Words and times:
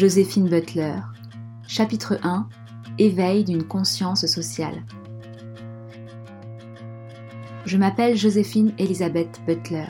Joséphine 0.00 0.48
Butler. 0.48 0.94
Chapitre 1.68 2.18
1 2.22 2.48
Éveil 2.96 3.44
d'une 3.44 3.64
conscience 3.64 4.24
sociale. 4.24 4.82
Je 7.66 7.76
m'appelle 7.76 8.16
Joséphine 8.16 8.72
Elizabeth 8.78 9.42
Butler. 9.46 9.84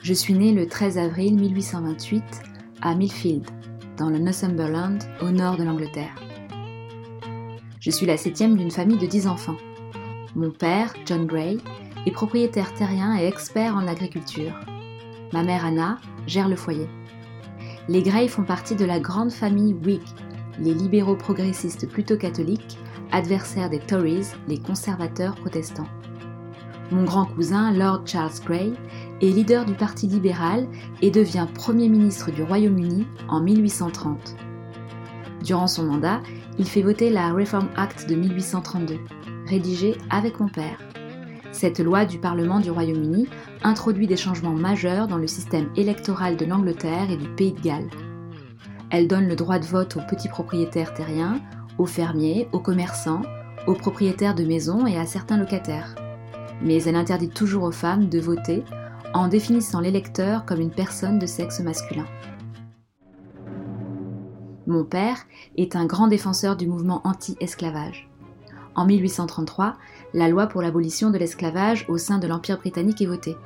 Je 0.00 0.14
suis 0.14 0.34
née 0.34 0.52
le 0.52 0.68
13 0.68 0.98
avril 0.98 1.34
1828 1.40 2.22
à 2.82 2.94
Millfield, 2.94 3.50
dans 3.96 4.10
le 4.10 4.18
Northumberland, 4.18 5.02
au 5.20 5.30
nord 5.30 5.56
de 5.56 5.64
l'Angleterre. 5.64 6.14
Je 7.80 7.90
suis 7.90 8.06
la 8.06 8.16
septième 8.16 8.56
d'une 8.56 8.70
famille 8.70 8.98
de 8.98 9.06
dix 9.06 9.26
enfants. 9.26 9.58
Mon 10.36 10.52
père, 10.52 10.94
John 11.04 11.26
Gray, 11.26 11.58
est 12.06 12.12
propriétaire 12.12 12.72
terrien 12.74 13.18
et 13.18 13.26
expert 13.26 13.74
en 13.74 13.88
agriculture. 13.88 14.54
Ma 15.32 15.42
mère 15.42 15.64
Anna 15.64 15.98
gère 16.28 16.48
le 16.48 16.54
foyer. 16.54 16.86
Les 17.88 18.02
Gray 18.02 18.28
font 18.28 18.42
partie 18.42 18.74
de 18.74 18.84
la 18.84 18.98
grande 18.98 19.30
famille 19.30 19.74
Whig, 19.74 20.02
les 20.58 20.74
libéraux 20.74 21.14
progressistes 21.14 21.88
plutôt 21.88 22.16
catholiques, 22.16 22.78
adversaires 23.12 23.70
des 23.70 23.78
Tories, 23.78 24.26
les 24.48 24.58
conservateurs 24.58 25.36
protestants. 25.36 25.86
Mon 26.90 27.04
grand 27.04 27.26
cousin, 27.26 27.72
Lord 27.72 28.02
Charles 28.04 28.40
Grey, 28.44 28.72
est 29.20 29.26
leader 29.26 29.64
du 29.64 29.74
Parti 29.74 30.08
libéral 30.08 30.66
et 31.00 31.10
devient 31.10 31.46
Premier 31.54 31.88
ministre 31.88 32.32
du 32.32 32.42
Royaume-Uni 32.42 33.06
en 33.28 33.40
1830. 33.40 34.36
Durant 35.44 35.68
son 35.68 35.84
mandat, 35.84 36.22
il 36.58 36.66
fait 36.66 36.82
voter 36.82 37.10
la 37.10 37.32
Reform 37.32 37.68
Act 37.76 38.08
de 38.08 38.16
1832, 38.16 38.98
rédigée 39.46 39.96
avec 40.10 40.40
mon 40.40 40.48
père. 40.48 40.78
Cette 41.56 41.80
loi 41.80 42.04
du 42.04 42.18
Parlement 42.18 42.60
du 42.60 42.70
Royaume-Uni 42.70 43.28
introduit 43.62 44.06
des 44.06 44.18
changements 44.18 44.52
majeurs 44.52 45.08
dans 45.08 45.16
le 45.16 45.26
système 45.26 45.70
électoral 45.74 46.36
de 46.36 46.44
l'Angleterre 46.44 47.10
et 47.10 47.16
du 47.16 47.30
Pays 47.30 47.54
de 47.54 47.60
Galles. 47.62 47.88
Elle 48.90 49.08
donne 49.08 49.26
le 49.26 49.36
droit 49.36 49.58
de 49.58 49.64
vote 49.64 49.96
aux 49.96 50.06
petits 50.06 50.28
propriétaires 50.28 50.92
terriens, 50.92 51.40
aux 51.78 51.86
fermiers, 51.86 52.46
aux 52.52 52.60
commerçants, 52.60 53.22
aux 53.66 53.72
propriétaires 53.72 54.34
de 54.34 54.44
maisons 54.44 54.86
et 54.86 54.98
à 54.98 55.06
certains 55.06 55.38
locataires. 55.38 55.94
Mais 56.60 56.82
elle 56.82 56.94
interdit 56.94 57.30
toujours 57.30 57.62
aux 57.62 57.72
femmes 57.72 58.10
de 58.10 58.20
voter 58.20 58.62
en 59.14 59.26
définissant 59.26 59.80
l'électeur 59.80 60.44
comme 60.44 60.60
une 60.60 60.70
personne 60.70 61.18
de 61.18 61.24
sexe 61.24 61.60
masculin. 61.60 62.06
Mon 64.66 64.84
père 64.84 65.24
est 65.56 65.74
un 65.74 65.86
grand 65.86 66.08
défenseur 66.08 66.54
du 66.54 66.66
mouvement 66.66 67.00
anti-esclavage. 67.04 68.10
En 68.74 68.84
1833, 68.84 69.78
la 70.14 70.28
loi 70.28 70.46
pour 70.46 70.62
l'abolition 70.62 71.10
de 71.10 71.18
l'esclavage 71.18 71.84
au 71.88 71.98
sein 71.98 72.18
de 72.18 72.26
l'Empire 72.26 72.58
britannique 72.58 73.02
est 73.02 73.06
votée. 73.06 73.36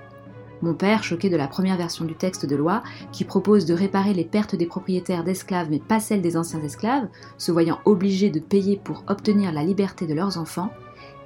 Mon 0.62 0.74
père, 0.74 1.02
choqué 1.02 1.30
de 1.30 1.36
la 1.36 1.48
première 1.48 1.78
version 1.78 2.04
du 2.04 2.14
texte 2.14 2.44
de 2.44 2.54
loi, 2.54 2.82
qui 3.12 3.24
propose 3.24 3.64
de 3.64 3.72
réparer 3.72 4.12
les 4.12 4.24
pertes 4.24 4.54
des 4.54 4.66
propriétaires 4.66 5.24
d'esclaves 5.24 5.68
mais 5.70 5.78
pas 5.78 6.00
celles 6.00 6.20
des 6.20 6.36
anciens 6.36 6.62
esclaves, 6.62 7.08
se 7.38 7.50
voyant 7.50 7.78
obligés 7.86 8.30
de 8.30 8.40
payer 8.40 8.76
pour 8.76 9.04
obtenir 9.08 9.52
la 9.52 9.64
liberté 9.64 10.06
de 10.06 10.14
leurs 10.14 10.36
enfants, 10.36 10.70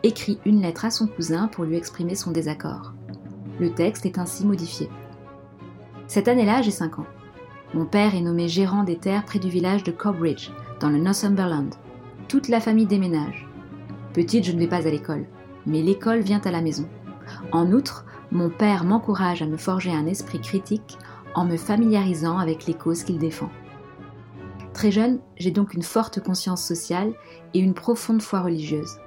écrit 0.05 0.39
une 0.45 0.61
lettre 0.61 0.85
à 0.85 0.91
son 0.91 1.09
cousin 1.09 1.49
pour 1.49 1.65
lui 1.65 1.77
exprimer 1.77 2.15
son 2.15 2.31
désaccord. 2.31 2.93
Le 3.59 3.71
texte 3.71 4.07
est 4.07 4.19
ainsi 4.19 4.47
modifié. 4.47 4.89
Cette 6.07 6.29
année-là, 6.29 6.63
j'ai 6.63 6.71
5 6.71 6.99
ans. 7.01 7.07
Mon 7.73 7.87
père 7.87 8.15
est 8.15 8.21
nommé 8.21 8.47
gérant 8.47 8.85
des 8.85 8.99
terres 8.99 9.25
près 9.25 9.39
du 9.41 9.49
village 9.49 9.83
de 9.83 9.91
Cobridge, 9.91 10.51
dans 10.79 10.91
le 10.91 10.99
Northumberland. 10.99 11.75
Toute 12.29 12.49
la 12.49 12.61
famille 12.61 12.87
déménage. 12.87 13.49
Petite, 14.15 14.45
je 14.45 14.53
ne 14.53 14.61
vais 14.61 14.69
pas 14.69 14.87
à 14.87 14.91
l'école, 14.91 15.27
mais 15.67 15.83
l'école 15.83 16.21
vient 16.21 16.41
à 16.45 16.53
la 16.53 16.63
maison. 16.63 16.89
En 17.51 17.73
outre, 17.73 18.07
mon 18.31 18.49
père 18.49 18.85
m'encourage 18.85 19.43
à 19.43 19.47
me 19.47 19.57
forger 19.57 19.91
un 19.91 20.07
esprit 20.07 20.41
critique 20.41 20.97
en 21.35 21.45
me 21.45 21.57
familiarisant 21.57 22.39
avec 22.39 22.67
les 22.67 22.75
causes 22.75 23.03
qu'il 23.03 23.19
défend. 23.19 23.51
Très 24.73 24.93
jeune, 24.93 25.19
j'ai 25.37 25.51
donc 25.51 25.75
une 25.75 25.83
forte 25.83 26.21
conscience 26.21 26.65
sociale 26.65 27.13
et 27.55 27.59
une 27.59 27.75
profonde 27.75 28.23
foi 28.23 28.41
religieuse. 28.41 28.99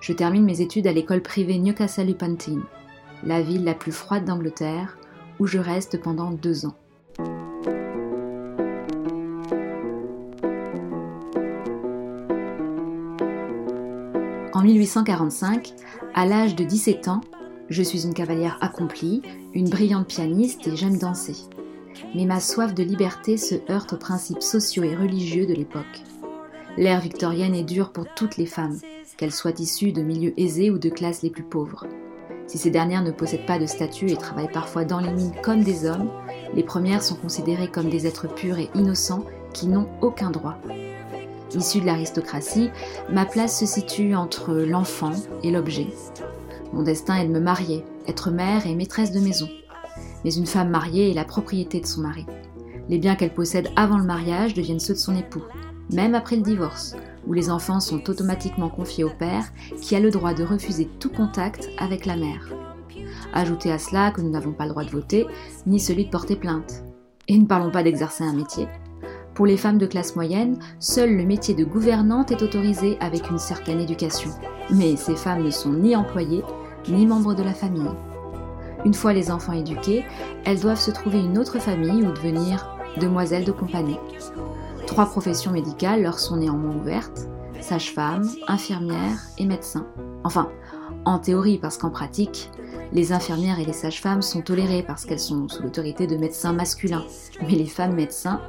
Je 0.00 0.12
termine 0.12 0.44
mes 0.44 0.60
études 0.60 0.88
à 0.88 0.92
l'école 0.92 1.22
privée 1.22 1.58
Newcastle 1.58 2.10
upon 2.10 2.34
Tyne, 2.34 2.64
la 3.22 3.40
ville 3.40 3.62
la 3.62 3.74
plus 3.74 3.92
froide 3.92 4.24
d'Angleterre, 4.24 4.98
où 5.38 5.46
je 5.46 5.58
reste 5.58 6.00
pendant 6.00 6.32
deux 6.32 6.66
ans. 6.66 6.74
1845, 14.64 15.74
à 16.14 16.24
l'âge 16.24 16.56
de 16.56 16.64
17 16.64 17.08
ans, 17.08 17.20
je 17.68 17.82
suis 17.82 18.04
une 18.04 18.14
cavalière 18.14 18.56
accomplie, 18.62 19.20
une 19.52 19.68
brillante 19.68 20.08
pianiste 20.08 20.66
et 20.66 20.74
j'aime 20.74 20.96
danser. 20.96 21.36
Mais 22.14 22.24
ma 22.24 22.40
soif 22.40 22.72
de 22.72 22.82
liberté 22.82 23.36
se 23.36 23.56
heurte 23.70 23.92
aux 23.92 23.98
principes 23.98 24.42
sociaux 24.42 24.82
et 24.82 24.96
religieux 24.96 25.44
de 25.46 25.52
l'époque. 25.52 26.02
L'ère 26.78 27.00
victorienne 27.00 27.54
est 27.54 27.62
dure 27.62 27.92
pour 27.92 28.06
toutes 28.14 28.38
les 28.38 28.46
femmes, 28.46 28.78
qu'elles 29.18 29.32
soient 29.32 29.60
issues 29.60 29.92
de 29.92 30.02
milieux 30.02 30.32
aisés 30.40 30.70
ou 30.70 30.78
de 30.78 30.88
classes 30.88 31.22
les 31.22 31.30
plus 31.30 31.44
pauvres. 31.44 31.86
Si 32.46 32.56
ces 32.56 32.70
dernières 32.70 33.04
ne 33.04 33.10
possèdent 33.10 33.46
pas 33.46 33.58
de 33.58 33.66
statut 33.66 34.10
et 34.10 34.16
travaillent 34.16 34.50
parfois 34.50 34.86
dans 34.86 35.00
les 35.00 35.12
mines 35.12 35.34
comme 35.42 35.62
des 35.62 35.84
hommes, 35.84 36.10
les 36.54 36.64
premières 36.64 37.02
sont 37.02 37.16
considérées 37.16 37.70
comme 37.70 37.90
des 37.90 38.06
êtres 38.06 38.34
purs 38.34 38.58
et 38.58 38.70
innocents 38.74 39.26
qui 39.52 39.66
n'ont 39.66 39.88
aucun 40.00 40.30
droit. 40.30 40.56
Issue 41.54 41.80
de 41.80 41.86
l'aristocratie, 41.86 42.70
ma 43.10 43.26
place 43.26 43.60
se 43.60 43.66
situe 43.66 44.14
entre 44.14 44.54
l'enfant 44.54 45.12
et 45.42 45.50
l'objet. 45.50 45.86
Mon 46.72 46.82
destin 46.82 47.16
est 47.16 47.26
de 47.26 47.32
me 47.32 47.40
marier, 47.40 47.84
être 48.08 48.30
mère 48.30 48.66
et 48.66 48.74
maîtresse 48.74 49.12
de 49.12 49.20
maison. 49.20 49.48
Mais 50.24 50.34
une 50.34 50.46
femme 50.46 50.70
mariée 50.70 51.10
est 51.10 51.14
la 51.14 51.24
propriété 51.24 51.80
de 51.80 51.86
son 51.86 52.00
mari. 52.00 52.26
Les 52.88 52.98
biens 52.98 53.14
qu'elle 53.14 53.32
possède 53.32 53.70
avant 53.76 53.98
le 53.98 54.04
mariage 54.04 54.54
deviennent 54.54 54.80
ceux 54.80 54.94
de 54.94 54.98
son 54.98 55.16
époux, 55.16 55.44
même 55.92 56.14
après 56.14 56.36
le 56.36 56.42
divorce, 56.42 56.96
où 57.26 57.32
les 57.32 57.50
enfants 57.50 57.80
sont 57.80 58.10
automatiquement 58.10 58.68
confiés 58.68 59.04
au 59.04 59.10
père, 59.10 59.44
qui 59.80 59.94
a 59.94 60.00
le 60.00 60.10
droit 60.10 60.34
de 60.34 60.44
refuser 60.44 60.88
tout 60.98 61.10
contact 61.10 61.68
avec 61.78 62.04
la 62.04 62.16
mère. 62.16 62.52
Ajoutez 63.32 63.70
à 63.70 63.78
cela 63.78 64.10
que 64.10 64.20
nous 64.20 64.30
n'avons 64.30 64.52
pas 64.52 64.64
le 64.64 64.70
droit 64.70 64.84
de 64.84 64.90
voter, 64.90 65.26
ni 65.66 65.78
celui 65.78 66.06
de 66.06 66.10
porter 66.10 66.36
plainte. 66.36 66.84
Et 67.28 67.38
ne 67.38 67.46
parlons 67.46 67.70
pas 67.70 67.82
d'exercer 67.82 68.24
un 68.24 68.34
métier. 68.34 68.66
Pour 69.34 69.46
les 69.46 69.56
femmes 69.56 69.78
de 69.78 69.86
classe 69.86 70.14
moyenne, 70.14 70.58
seul 70.78 71.16
le 71.16 71.24
métier 71.24 71.54
de 71.54 71.64
gouvernante 71.64 72.30
est 72.30 72.42
autorisé 72.42 72.96
avec 73.00 73.30
une 73.30 73.38
certaine 73.38 73.80
éducation. 73.80 74.30
Mais 74.70 74.94
ces 74.96 75.16
femmes 75.16 75.42
ne 75.42 75.50
sont 75.50 75.72
ni 75.72 75.96
employées, 75.96 76.44
ni 76.88 77.04
membres 77.04 77.34
de 77.34 77.42
la 77.42 77.52
famille. 77.52 77.90
Une 78.84 78.94
fois 78.94 79.12
les 79.12 79.32
enfants 79.32 79.52
éduqués, 79.52 80.04
elles 80.44 80.60
doivent 80.60 80.80
se 80.80 80.92
trouver 80.92 81.18
une 81.18 81.38
autre 81.38 81.58
famille 81.58 82.06
ou 82.06 82.12
devenir 82.12 82.78
demoiselles 83.00 83.44
de 83.44 83.50
compagnie. 83.50 83.98
Trois 84.86 85.06
professions 85.06 85.50
médicales 85.50 86.02
leur 86.02 86.20
sont 86.20 86.36
néanmoins 86.36 86.76
ouvertes, 86.76 87.26
sage-femme, 87.60 88.28
infirmière 88.46 89.18
et 89.38 89.46
médecin. 89.46 89.86
Enfin, 90.22 90.48
en 91.04 91.18
théorie 91.18 91.58
parce 91.58 91.76
qu'en 91.76 91.90
pratique, 91.90 92.50
les 92.92 93.12
infirmières 93.12 93.58
et 93.58 93.64
les 93.64 93.72
sages-femmes 93.72 94.22
sont 94.22 94.42
tolérées 94.42 94.82
parce 94.82 95.04
qu'elles 95.04 95.20
sont 95.20 95.48
sous 95.48 95.62
l'autorité 95.62 96.06
de 96.06 96.16
médecins 96.16 96.52
masculins. 96.52 97.04
Mais 97.42 97.54
les 97.54 97.66
femmes 97.66 97.94
médecins, 97.94 98.40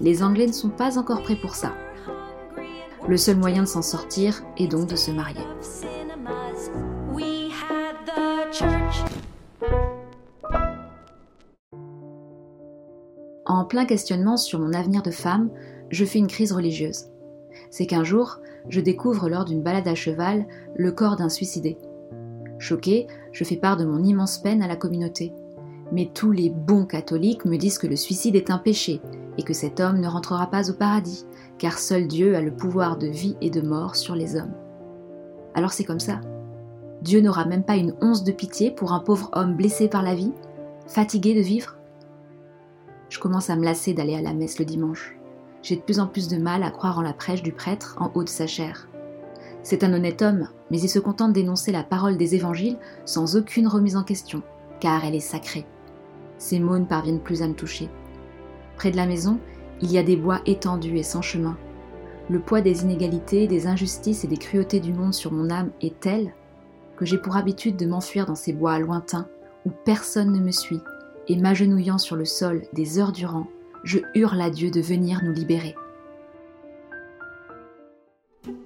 les 0.00 0.22
Anglais 0.22 0.46
ne 0.46 0.52
sont 0.52 0.70
pas 0.70 0.98
encore 0.98 1.22
prêts 1.22 1.40
pour 1.40 1.54
ça. 1.54 1.72
Le 3.06 3.16
seul 3.16 3.36
moyen 3.36 3.62
de 3.62 3.68
s'en 3.68 3.82
sortir 3.82 4.42
est 4.56 4.66
donc 4.66 4.88
de 4.88 4.96
se 4.96 5.10
marier. 5.10 5.44
En 13.46 13.64
plein 13.66 13.84
questionnement 13.84 14.36
sur 14.36 14.58
mon 14.58 14.72
avenir 14.72 15.02
de 15.02 15.10
femme, 15.10 15.50
je 15.90 16.04
fais 16.04 16.18
une 16.18 16.26
crise 16.26 16.52
religieuse. 16.52 17.06
C'est 17.70 17.86
qu'un 17.86 18.04
jour, 18.04 18.38
je 18.68 18.80
découvre 18.80 19.28
lors 19.28 19.44
d'une 19.44 19.62
balade 19.62 19.86
à 19.86 19.94
cheval 19.94 20.46
le 20.76 20.92
corps 20.92 21.16
d'un 21.16 21.28
suicidé. 21.28 21.76
Choqué, 22.64 23.08
je 23.30 23.44
fais 23.44 23.56
part 23.56 23.76
de 23.76 23.84
mon 23.84 24.02
immense 24.02 24.38
peine 24.38 24.62
à 24.62 24.66
la 24.66 24.76
communauté. 24.76 25.34
Mais 25.92 26.08
tous 26.14 26.32
les 26.32 26.48
bons 26.48 26.86
catholiques 26.86 27.44
me 27.44 27.58
disent 27.58 27.76
que 27.76 27.86
le 27.86 27.94
suicide 27.94 28.36
est 28.36 28.50
un 28.50 28.56
péché 28.56 29.02
et 29.36 29.42
que 29.42 29.52
cet 29.52 29.80
homme 29.80 30.00
ne 30.00 30.08
rentrera 30.08 30.46
pas 30.46 30.70
au 30.70 30.72
paradis, 30.72 31.26
car 31.58 31.78
seul 31.78 32.08
Dieu 32.08 32.34
a 32.34 32.40
le 32.40 32.56
pouvoir 32.56 32.96
de 32.96 33.06
vie 33.06 33.36
et 33.42 33.50
de 33.50 33.60
mort 33.60 33.96
sur 33.96 34.14
les 34.14 34.34
hommes. 34.34 34.54
Alors 35.54 35.72
c'est 35.72 35.84
comme 35.84 36.00
ça. 36.00 36.22
Dieu 37.02 37.20
n'aura 37.20 37.44
même 37.44 37.64
pas 37.64 37.76
une 37.76 37.94
once 38.00 38.24
de 38.24 38.32
pitié 38.32 38.70
pour 38.70 38.94
un 38.94 39.00
pauvre 39.00 39.28
homme 39.34 39.56
blessé 39.56 39.88
par 39.88 40.02
la 40.02 40.14
vie, 40.14 40.32
fatigué 40.86 41.34
de 41.34 41.42
vivre? 41.42 41.76
Je 43.10 43.18
commence 43.18 43.50
à 43.50 43.56
me 43.56 43.64
lasser 43.64 43.92
d'aller 43.92 44.16
à 44.16 44.22
la 44.22 44.32
messe 44.32 44.58
le 44.58 44.64
dimanche. 44.64 45.18
J'ai 45.60 45.76
de 45.76 45.82
plus 45.82 46.00
en 46.00 46.06
plus 46.06 46.28
de 46.28 46.38
mal 46.38 46.62
à 46.62 46.70
croire 46.70 46.98
en 46.98 47.02
la 47.02 47.12
prêche 47.12 47.42
du 47.42 47.52
prêtre 47.52 47.98
en 48.00 48.10
haut 48.14 48.24
de 48.24 48.30
sa 48.30 48.46
chair. 48.46 48.88
C'est 49.62 49.84
un 49.84 49.92
honnête 49.92 50.22
homme, 50.22 50.48
mais 50.70 50.80
il 50.80 50.88
se 50.88 50.98
contente 50.98 51.32
d'énoncer 51.32 51.72
la 51.72 51.82
parole 51.82 52.16
des 52.16 52.34
évangiles 52.34 52.78
sans 53.04 53.36
aucune 53.36 53.68
remise 53.68 53.96
en 53.96 54.02
question, 54.02 54.42
car 54.80 55.04
elle 55.04 55.14
est 55.14 55.20
sacrée. 55.20 55.66
Ses 56.38 56.60
mots 56.60 56.78
ne 56.78 56.84
parviennent 56.84 57.20
plus 57.20 57.42
à 57.42 57.48
me 57.48 57.54
toucher. 57.54 57.88
Près 58.76 58.90
de 58.90 58.96
la 58.96 59.06
maison, 59.06 59.38
il 59.80 59.92
y 59.92 59.98
a 59.98 60.02
des 60.02 60.16
bois 60.16 60.40
étendus 60.46 60.98
et 60.98 61.02
sans 61.02 61.22
chemin. 61.22 61.56
Le 62.30 62.40
poids 62.40 62.60
des 62.60 62.82
inégalités, 62.82 63.46
des 63.46 63.66
injustices 63.66 64.24
et 64.24 64.28
des 64.28 64.36
cruautés 64.36 64.80
du 64.80 64.92
monde 64.92 65.14
sur 65.14 65.32
mon 65.32 65.50
âme 65.50 65.70
est 65.80 66.00
tel 66.00 66.32
que 66.96 67.04
j'ai 67.04 67.18
pour 67.18 67.36
habitude 67.36 67.76
de 67.76 67.86
m'enfuir 67.86 68.24
dans 68.26 68.34
ces 68.34 68.52
bois 68.52 68.78
lointains 68.78 69.26
où 69.66 69.70
personne 69.84 70.32
ne 70.32 70.40
me 70.40 70.50
suit, 70.50 70.80
et 71.28 71.36
m'agenouillant 71.36 71.98
sur 71.98 72.16
le 72.16 72.24
sol 72.24 72.62
des 72.72 72.98
heures 72.98 73.12
durant, 73.12 73.46
je 73.82 73.98
hurle 74.14 74.40
à 74.40 74.50
Dieu 74.50 74.70
de 74.70 74.80
venir 74.80 75.20
nous 75.24 75.32
libérer. 75.32 75.74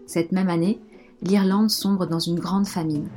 Cette 0.06 0.32
même 0.32 0.48
année, 0.48 0.80
l'Irlande 1.22 1.70
sombre 1.70 2.06
dans 2.06 2.18
une 2.18 2.38
grande 2.38 2.66
famine. 2.66 3.08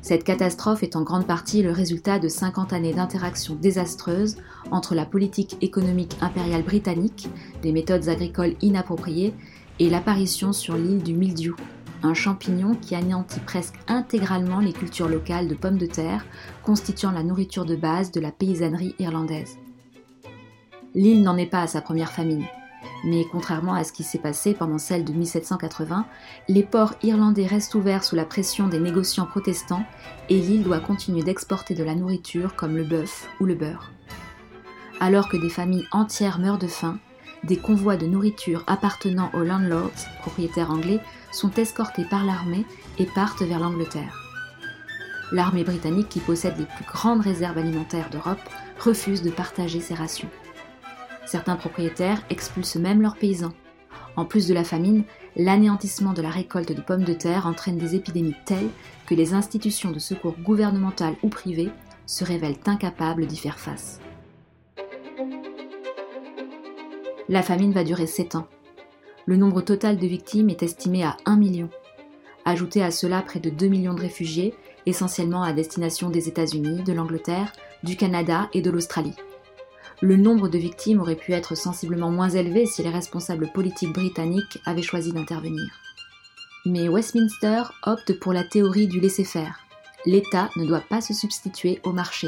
Cette 0.00 0.24
catastrophe 0.24 0.82
est 0.82 0.96
en 0.96 1.02
grande 1.02 1.26
partie 1.26 1.62
le 1.62 1.70
résultat 1.70 2.18
de 2.18 2.28
50 2.28 2.72
années 2.72 2.94
d'interactions 2.94 3.54
désastreuses 3.54 4.36
entre 4.70 4.94
la 4.94 5.06
politique 5.06 5.56
économique 5.60 6.16
impériale 6.20 6.62
britannique, 6.62 7.28
des 7.62 7.72
méthodes 7.72 8.08
agricoles 8.08 8.56
inappropriées 8.62 9.34
et 9.78 9.90
l'apparition 9.90 10.52
sur 10.52 10.76
l'île 10.76 11.02
du 11.02 11.14
mildiou, 11.14 11.54
un 12.02 12.14
champignon 12.14 12.74
qui 12.74 12.94
anéantit 12.94 13.40
presque 13.40 13.76
intégralement 13.86 14.58
les 14.58 14.72
cultures 14.72 15.08
locales 15.08 15.48
de 15.48 15.54
pommes 15.54 15.78
de 15.78 15.86
terre, 15.86 16.24
constituant 16.64 17.12
la 17.12 17.22
nourriture 17.22 17.64
de 17.64 17.76
base 17.76 18.10
de 18.10 18.20
la 18.20 18.32
paysannerie 18.32 18.94
irlandaise. 18.98 19.56
L'île 20.94 21.22
n'en 21.22 21.36
est 21.36 21.46
pas 21.46 21.62
à 21.62 21.66
sa 21.66 21.80
première 21.80 22.12
famine. 22.12 22.44
Mais 23.04 23.26
contrairement 23.30 23.74
à 23.74 23.84
ce 23.84 23.92
qui 23.92 24.04
s'est 24.04 24.18
passé 24.18 24.54
pendant 24.54 24.78
celle 24.78 25.04
de 25.04 25.12
1780, 25.12 26.06
les 26.48 26.62
ports 26.62 26.94
irlandais 27.02 27.46
restent 27.46 27.74
ouverts 27.74 28.04
sous 28.04 28.16
la 28.16 28.24
pression 28.24 28.68
des 28.68 28.78
négociants 28.78 29.26
protestants 29.26 29.84
et 30.28 30.38
l'île 30.38 30.62
doit 30.62 30.80
continuer 30.80 31.22
d'exporter 31.22 31.74
de 31.74 31.84
la 31.84 31.94
nourriture 31.94 32.54
comme 32.56 32.76
le 32.76 32.84
bœuf 32.84 33.28
ou 33.40 33.44
le 33.44 33.54
beurre. 33.54 33.90
Alors 35.00 35.28
que 35.28 35.36
des 35.36 35.50
familles 35.50 35.86
entières 35.90 36.38
meurent 36.38 36.58
de 36.58 36.68
faim, 36.68 36.98
des 37.44 37.56
convois 37.56 37.96
de 37.96 38.06
nourriture 38.06 38.62
appartenant 38.66 39.30
aux 39.34 39.42
landlords, 39.42 39.90
propriétaires 40.20 40.70
anglais, 40.70 41.00
sont 41.32 41.50
escortés 41.54 42.04
par 42.04 42.24
l'armée 42.24 42.64
et 42.98 43.06
partent 43.06 43.42
vers 43.42 43.58
l'Angleterre. 43.58 44.16
L'armée 45.32 45.64
britannique, 45.64 46.10
qui 46.10 46.20
possède 46.20 46.58
les 46.58 46.66
plus 46.66 46.84
grandes 46.84 47.22
réserves 47.22 47.58
alimentaires 47.58 48.10
d'Europe, 48.10 48.38
refuse 48.78 49.22
de 49.22 49.30
partager 49.30 49.80
ses 49.80 49.94
rations. 49.94 50.28
Certains 51.32 51.56
propriétaires 51.56 52.22
expulsent 52.28 52.76
même 52.76 53.00
leurs 53.00 53.16
paysans. 53.16 53.54
En 54.16 54.26
plus 54.26 54.46
de 54.46 54.52
la 54.52 54.64
famine, 54.64 55.04
l'anéantissement 55.34 56.12
de 56.12 56.20
la 56.20 56.28
récolte 56.28 56.72
de 56.72 56.82
pommes 56.82 57.04
de 57.04 57.14
terre 57.14 57.46
entraîne 57.46 57.78
des 57.78 57.94
épidémies 57.94 58.36
telles 58.44 58.68
que 59.06 59.14
les 59.14 59.32
institutions 59.32 59.92
de 59.92 59.98
secours 59.98 60.36
gouvernementales 60.40 61.16
ou 61.22 61.30
privées 61.30 61.70
se 62.04 62.22
révèlent 62.22 62.58
incapables 62.66 63.24
d'y 63.24 63.38
faire 63.38 63.58
face. 63.58 63.98
La 67.30 67.40
famine 67.40 67.72
va 67.72 67.82
durer 67.82 68.06
7 68.06 68.34
ans. 68.34 68.48
Le 69.24 69.38
nombre 69.38 69.62
total 69.62 69.96
de 69.96 70.06
victimes 70.06 70.50
est 70.50 70.62
estimé 70.62 71.02
à 71.02 71.16
1 71.24 71.36
million. 71.36 71.70
Ajoutez 72.44 72.82
à 72.82 72.90
cela 72.90 73.22
près 73.22 73.40
de 73.40 73.48
2 73.48 73.68
millions 73.68 73.94
de 73.94 74.02
réfugiés, 74.02 74.52
essentiellement 74.84 75.42
à 75.42 75.54
destination 75.54 76.10
des 76.10 76.28
États-Unis, 76.28 76.82
de 76.82 76.92
l'Angleterre, 76.92 77.54
du 77.84 77.96
Canada 77.96 78.50
et 78.52 78.60
de 78.60 78.70
l'Australie 78.70 79.16
le 80.02 80.16
nombre 80.16 80.48
de 80.48 80.58
victimes 80.58 81.00
aurait 81.00 81.14
pu 81.14 81.32
être 81.32 81.54
sensiblement 81.54 82.10
moins 82.10 82.28
élevé 82.28 82.66
si 82.66 82.82
les 82.82 82.90
responsables 82.90 83.52
politiques 83.52 83.92
britanniques 83.92 84.58
avaient 84.66 84.82
choisi 84.82 85.12
d'intervenir. 85.12 85.70
Mais 86.66 86.88
Westminster 86.88 87.62
opte 87.84 88.18
pour 88.18 88.32
la 88.32 88.42
théorie 88.42 88.88
du 88.88 88.98
laisser-faire. 88.98 89.60
L'État 90.04 90.50
ne 90.56 90.66
doit 90.66 90.82
pas 90.90 91.00
se 91.00 91.14
substituer 91.14 91.80
au 91.84 91.92
marché. 91.92 92.26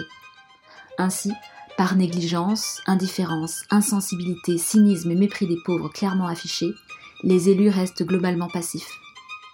Ainsi, 0.99 1.33
par 1.77 1.97
négligence, 1.97 2.81
indifférence, 2.87 3.65
insensibilité, 3.71 4.57
cynisme 4.57 5.11
et 5.11 5.17
mépris 5.17 5.49
des 5.49 5.59
pauvres 5.65 5.89
clairement 5.89 6.29
affichés, 6.29 6.73
les 7.25 7.49
élus 7.49 7.71
restent 7.71 8.05
globalement 8.05 8.49
passifs. 8.49 8.89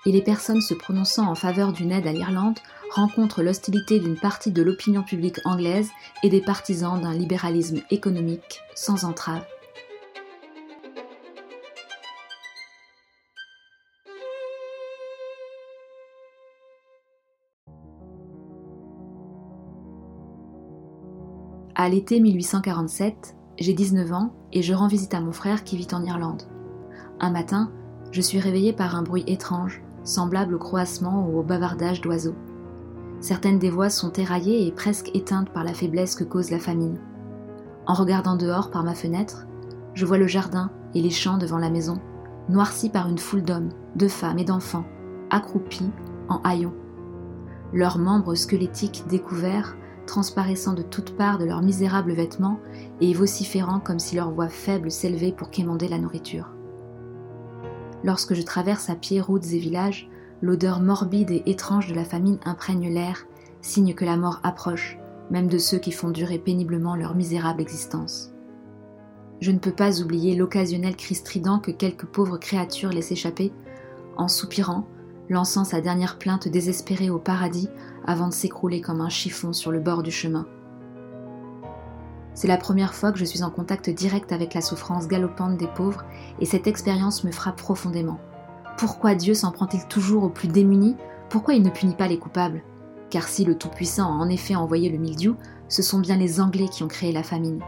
Et 0.06 0.12
les 0.12 0.22
personnes 0.22 0.62
se 0.62 0.72
prononçant 0.72 1.30
en 1.30 1.34
faveur 1.34 1.72
d'une 1.72 1.92
aide 1.92 2.06
à 2.06 2.12
l'Irlande 2.12 2.58
rencontre 2.90 3.42
l'hostilité 3.42 4.00
d'une 4.00 4.16
partie 4.16 4.50
de 4.50 4.62
l'opinion 4.62 5.02
publique 5.02 5.40
anglaise 5.44 5.90
et 6.22 6.30
des 6.30 6.40
partisans 6.40 7.00
d'un 7.00 7.12
libéralisme 7.12 7.80
économique 7.90 8.60
sans 8.74 9.04
entrave. 9.04 9.44
À 21.74 21.88
l'été 21.88 22.20
1847, 22.20 23.36
j'ai 23.58 23.72
19 23.72 24.12
ans 24.12 24.34
et 24.52 24.62
je 24.62 24.74
rends 24.74 24.88
visite 24.88 25.14
à 25.14 25.20
mon 25.20 25.32
frère 25.32 25.64
qui 25.64 25.76
vit 25.76 25.88
en 25.92 26.04
Irlande. 26.04 26.42
Un 27.20 27.30
matin, 27.30 27.72
je 28.12 28.20
suis 28.20 28.38
réveillée 28.38 28.72
par 28.72 28.96
un 28.96 29.02
bruit 29.02 29.24
étrange, 29.26 29.82
semblable 30.04 30.54
au 30.54 30.58
croassement 30.58 31.28
ou 31.28 31.38
au 31.38 31.42
bavardage 31.42 32.00
d'oiseaux. 32.00 32.34
Certaines 33.20 33.58
des 33.58 33.70
voix 33.70 33.90
sont 33.90 34.12
éraillées 34.12 34.66
et 34.66 34.72
presque 34.72 35.10
éteintes 35.14 35.50
par 35.50 35.64
la 35.64 35.74
faiblesse 35.74 36.14
que 36.14 36.24
cause 36.24 36.50
la 36.50 36.58
famine. 36.58 36.98
En 37.86 37.94
regardant 37.94 38.36
dehors 38.36 38.70
par 38.70 38.82
ma 38.82 38.94
fenêtre, 38.94 39.46
je 39.94 40.06
vois 40.06 40.18
le 40.18 40.26
jardin 40.26 40.70
et 40.94 41.02
les 41.02 41.10
champs 41.10 41.38
devant 41.38 41.58
la 41.58 41.70
maison, 41.70 41.98
noircis 42.48 42.88
par 42.88 43.08
une 43.08 43.18
foule 43.18 43.42
d'hommes, 43.42 43.70
de 43.96 44.08
femmes 44.08 44.38
et 44.38 44.44
d'enfants, 44.44 44.86
accroupis 45.30 45.90
en 46.28 46.40
haillons. 46.42 46.74
Leurs 47.72 47.98
membres 47.98 48.34
squelettiques 48.34 49.04
découverts, 49.08 49.76
transparaissant 50.06 50.72
de 50.72 50.82
toutes 50.82 51.16
parts 51.16 51.38
de 51.38 51.44
leurs 51.44 51.62
misérables 51.62 52.12
vêtements 52.12 52.58
et 53.00 53.12
vociférant 53.14 53.80
comme 53.80 53.98
si 53.98 54.16
leur 54.16 54.30
voix 54.30 54.48
faible 54.48 54.90
s'élevait 54.90 55.32
pour 55.32 55.50
quémander 55.50 55.88
la 55.88 55.98
nourriture. 55.98 56.48
Lorsque 58.04 58.34
je 58.34 58.42
traverse 58.42 58.90
à 58.90 58.94
pied 58.94 59.20
routes 59.20 59.52
et 59.52 59.58
villages, 59.58 60.08
L'odeur 60.42 60.80
morbide 60.80 61.30
et 61.30 61.42
étrange 61.46 61.88
de 61.88 61.94
la 61.94 62.04
famine 62.04 62.38
imprègne 62.46 62.88
l'air, 62.88 63.26
signe 63.60 63.94
que 63.94 64.06
la 64.06 64.16
mort 64.16 64.40
approche, 64.42 64.98
même 65.30 65.48
de 65.48 65.58
ceux 65.58 65.78
qui 65.78 65.92
font 65.92 66.10
durer 66.10 66.38
péniblement 66.38 66.96
leur 66.96 67.14
misérable 67.14 67.60
existence. 67.60 68.30
Je 69.40 69.50
ne 69.50 69.58
peux 69.58 69.72
pas 69.72 70.00
oublier 70.00 70.34
l'occasionnel 70.34 70.96
cri 70.96 71.14
strident 71.14 71.58
que 71.58 71.70
quelques 71.70 72.06
pauvres 72.06 72.38
créatures 72.38 72.90
laissent 72.90 73.12
échapper, 73.12 73.52
en 74.16 74.28
soupirant, 74.28 74.86
lançant 75.28 75.64
sa 75.64 75.82
dernière 75.82 76.18
plainte 76.18 76.48
désespérée 76.48 77.10
au 77.10 77.18
paradis 77.18 77.68
avant 78.06 78.28
de 78.28 78.34
s'écrouler 78.34 78.80
comme 78.80 79.02
un 79.02 79.10
chiffon 79.10 79.52
sur 79.52 79.70
le 79.70 79.80
bord 79.80 80.02
du 80.02 80.10
chemin. 80.10 80.46
C'est 82.40 82.48
la 82.48 82.56
première 82.56 82.94
fois 82.94 83.12
que 83.12 83.18
je 83.18 83.26
suis 83.26 83.42
en 83.42 83.50
contact 83.50 83.90
direct 83.90 84.32
avec 84.32 84.54
la 84.54 84.62
souffrance 84.62 85.08
galopante 85.08 85.58
des 85.58 85.66
pauvres 85.66 86.06
et 86.40 86.46
cette 86.46 86.66
expérience 86.66 87.22
me 87.22 87.32
frappe 87.32 87.58
profondément. 87.58 88.18
Pourquoi 88.78 89.14
Dieu 89.14 89.34
s'en 89.34 89.52
prend-il 89.52 89.84
toujours 89.88 90.22
aux 90.22 90.30
plus 90.30 90.48
démunis? 90.48 90.96
Pourquoi 91.28 91.52
il 91.52 91.62
ne 91.62 91.68
punit 91.68 91.94
pas 91.94 92.08
les 92.08 92.18
coupables? 92.18 92.62
Car 93.10 93.28
si 93.28 93.44
le 93.44 93.58
Tout-Puissant 93.58 94.06
a 94.06 94.16
en 94.16 94.30
effet 94.30 94.54
envoyé 94.54 94.88
le 94.88 94.96
mildiou, 94.96 95.36
ce 95.68 95.82
sont 95.82 95.98
bien 95.98 96.16
les 96.16 96.40
Anglais 96.40 96.68
qui 96.68 96.82
ont 96.82 96.88
créé 96.88 97.12
la 97.12 97.22
famine. 97.22 97.60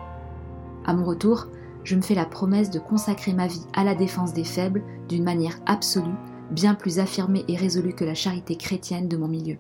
À 0.87 0.95
mon 0.95 1.05
retour, 1.05 1.49
je 1.85 1.95
me 1.95 2.01
fais 2.01 2.15
la 2.15 2.25
promesse 2.25 2.71
de 2.71 2.79
consacrer 2.79 3.35
ma 3.35 3.49
vie 3.49 3.67
à 3.75 3.85
la 3.85 3.95
défense 3.95 4.33
des 4.33 4.43
faibles 4.43 4.83
d'une 5.07 5.23
manière 5.23 5.59
absolue, 5.67 6.17
bien 6.51 6.75
plus 6.75 6.99
affirmée 6.99 7.45
et 7.47 7.57
résolue 7.57 7.95
que 7.95 8.07
la 8.07 8.15
charité 8.15 8.57
chrétienne 8.57 9.07
de 9.07 9.19
mon 9.19 9.29
milieu. 9.29 9.59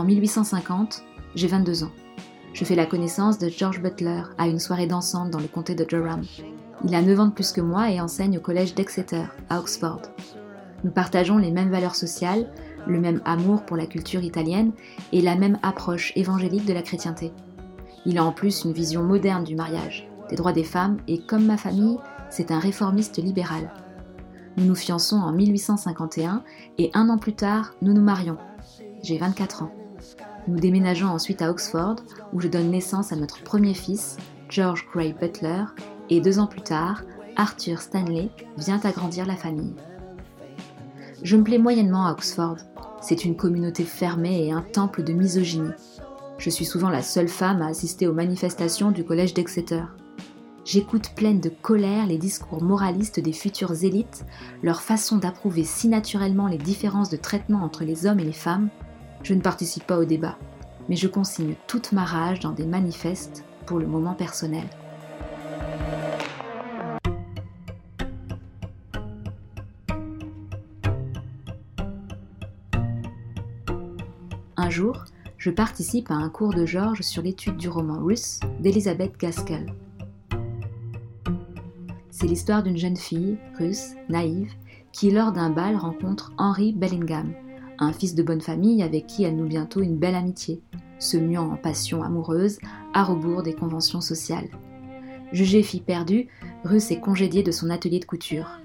En 0.00 0.04
1850, 0.04 1.02
j'ai 1.34 1.46
22 1.46 1.84
ans 1.84 1.90
je 2.54 2.64
fais 2.64 2.74
la 2.74 2.86
connaissance 2.86 3.38
de 3.38 3.50
George 3.50 3.82
Butler 3.82 4.22
à 4.38 4.48
une 4.48 4.58
soirée 4.58 4.86
dansante 4.86 5.30
dans 5.30 5.38
le 5.38 5.46
comté 5.46 5.74
de 5.74 5.84
Durham. 5.84 6.22
Il 6.84 6.94
a 6.94 7.02
9 7.02 7.20
ans 7.20 7.26
de 7.26 7.32
plus 7.32 7.52
que 7.52 7.60
moi 7.60 7.90
et 7.90 8.00
enseigne 8.00 8.38
au 8.38 8.40
collège 8.40 8.74
d'Exeter, 8.74 9.24
à 9.50 9.60
Oxford. 9.60 10.00
Nous 10.82 10.90
partageons 10.90 11.36
les 11.36 11.50
mêmes 11.50 11.70
valeurs 11.70 11.94
sociales, 11.94 12.50
le 12.86 12.98
même 12.98 13.20
amour 13.26 13.62
pour 13.62 13.76
la 13.76 13.84
culture 13.84 14.24
italienne 14.24 14.72
et 15.12 15.20
la 15.20 15.36
même 15.36 15.58
approche 15.62 16.12
évangélique 16.16 16.64
de 16.64 16.72
la 16.72 16.82
chrétienté. 16.82 17.30
Il 18.06 18.16
a 18.16 18.24
en 18.24 18.32
plus 18.32 18.64
une 18.64 18.72
vision 18.72 19.02
moderne 19.02 19.44
du 19.44 19.54
mariage, 19.54 20.08
des 20.30 20.36
droits 20.36 20.54
des 20.54 20.64
femmes 20.64 20.96
et 21.08 21.18
comme 21.18 21.44
ma 21.44 21.58
famille, 21.58 21.98
c'est 22.30 22.50
un 22.50 22.58
réformiste 22.58 23.22
libéral. 23.22 23.70
Nous 24.56 24.64
nous 24.64 24.74
fiançons 24.74 25.18
en 25.18 25.32
1851 25.32 26.42
et 26.78 26.90
un 26.94 27.10
an 27.10 27.18
plus 27.18 27.34
tard, 27.34 27.74
nous 27.82 27.92
nous 27.92 28.02
marions. 28.02 28.38
J'ai 29.02 29.18
24 29.18 29.64
ans. 29.64 29.72
Nous 30.48 30.58
déménageons 30.58 31.08
ensuite 31.08 31.42
à 31.42 31.50
Oxford, 31.50 31.96
où 32.32 32.40
je 32.40 32.48
donne 32.48 32.70
naissance 32.70 33.12
à 33.12 33.16
notre 33.16 33.42
premier 33.42 33.74
fils, 33.74 34.16
George 34.48 34.86
Gray 34.92 35.12
Butler, 35.12 35.64
et 36.08 36.20
deux 36.20 36.38
ans 36.38 36.46
plus 36.46 36.62
tard, 36.62 37.02
Arthur 37.36 37.80
Stanley 37.80 38.30
vient 38.56 38.80
agrandir 38.82 39.26
la 39.26 39.36
famille. 39.36 39.74
Je 41.22 41.36
me 41.36 41.44
plais 41.44 41.58
moyennement 41.58 42.06
à 42.06 42.12
Oxford. 42.12 42.56
C'est 43.02 43.24
une 43.24 43.36
communauté 43.36 43.84
fermée 43.84 44.46
et 44.46 44.52
un 44.52 44.62
temple 44.62 45.04
de 45.04 45.12
misogynie. 45.12 45.70
Je 46.38 46.50
suis 46.50 46.64
souvent 46.64 46.88
la 46.88 47.02
seule 47.02 47.28
femme 47.28 47.62
à 47.62 47.68
assister 47.68 48.06
aux 48.06 48.14
manifestations 48.14 48.90
du 48.90 49.04
collège 49.04 49.34
d'Exeter. 49.34 49.82
J'écoute 50.64 51.10
pleine 51.14 51.40
de 51.40 51.48
colère 51.48 52.06
les 52.06 52.18
discours 52.18 52.62
moralistes 52.62 53.20
des 53.20 53.32
futures 53.32 53.84
élites, 53.84 54.24
leur 54.62 54.80
façon 54.82 55.16
d'approuver 55.16 55.64
si 55.64 55.88
naturellement 55.88 56.46
les 56.46 56.58
différences 56.58 57.10
de 57.10 57.16
traitement 57.16 57.62
entre 57.62 57.84
les 57.84 58.06
hommes 58.06 58.20
et 58.20 58.24
les 58.24 58.32
femmes, 58.32 58.70
je 59.22 59.34
ne 59.34 59.40
participe 59.40 59.86
pas 59.86 59.98
au 59.98 60.04
débat, 60.04 60.38
mais 60.88 60.96
je 60.96 61.08
consigne 61.08 61.54
toute 61.66 61.92
ma 61.92 62.04
rage 62.04 62.40
dans 62.40 62.52
des 62.52 62.66
manifestes 62.66 63.44
pour 63.66 63.78
le 63.78 63.86
moment 63.86 64.14
personnel. 64.14 64.64
Un 74.56 74.70
jour, 74.70 75.04
je 75.38 75.50
participe 75.50 76.10
à 76.10 76.14
un 76.14 76.28
cours 76.28 76.54
de 76.54 76.66
Georges 76.66 77.00
sur 77.00 77.22
l'étude 77.22 77.56
du 77.56 77.68
roman 77.68 77.98
russe 78.04 78.40
d'Elizabeth 78.60 79.18
Gaskell. 79.18 79.72
C'est 82.10 82.26
l'histoire 82.26 82.62
d'une 82.62 82.76
jeune 82.76 82.96
fille, 82.96 83.38
russe, 83.58 83.94
naïve, 84.08 84.52
qui 84.92 85.10
lors 85.10 85.32
d'un 85.32 85.50
bal 85.50 85.76
rencontre 85.76 86.32
Henry 86.36 86.72
Bellingham, 86.72 87.32
un 87.80 87.92
fils 87.92 88.14
de 88.14 88.22
bonne 88.22 88.40
famille 88.40 88.82
avec 88.82 89.06
qui 89.06 89.24
elle 89.24 89.36
noue 89.36 89.48
bientôt 89.48 89.80
une 89.80 89.96
belle 89.96 90.14
amitié, 90.14 90.60
se 90.98 91.16
muant 91.16 91.50
en 91.50 91.56
passion 91.56 92.02
amoureuse 92.02 92.58
à 92.92 93.02
rebours 93.02 93.42
des 93.42 93.54
conventions 93.54 94.00
sociales. 94.00 94.48
Jugée 95.32 95.62
fille 95.62 95.80
perdue, 95.80 96.28
Russe 96.64 96.90
est 96.90 97.00
congédiée 97.00 97.42
de 97.42 97.52
son 97.52 97.70
atelier 97.70 97.98
de 97.98 98.04
couture. 98.04 98.60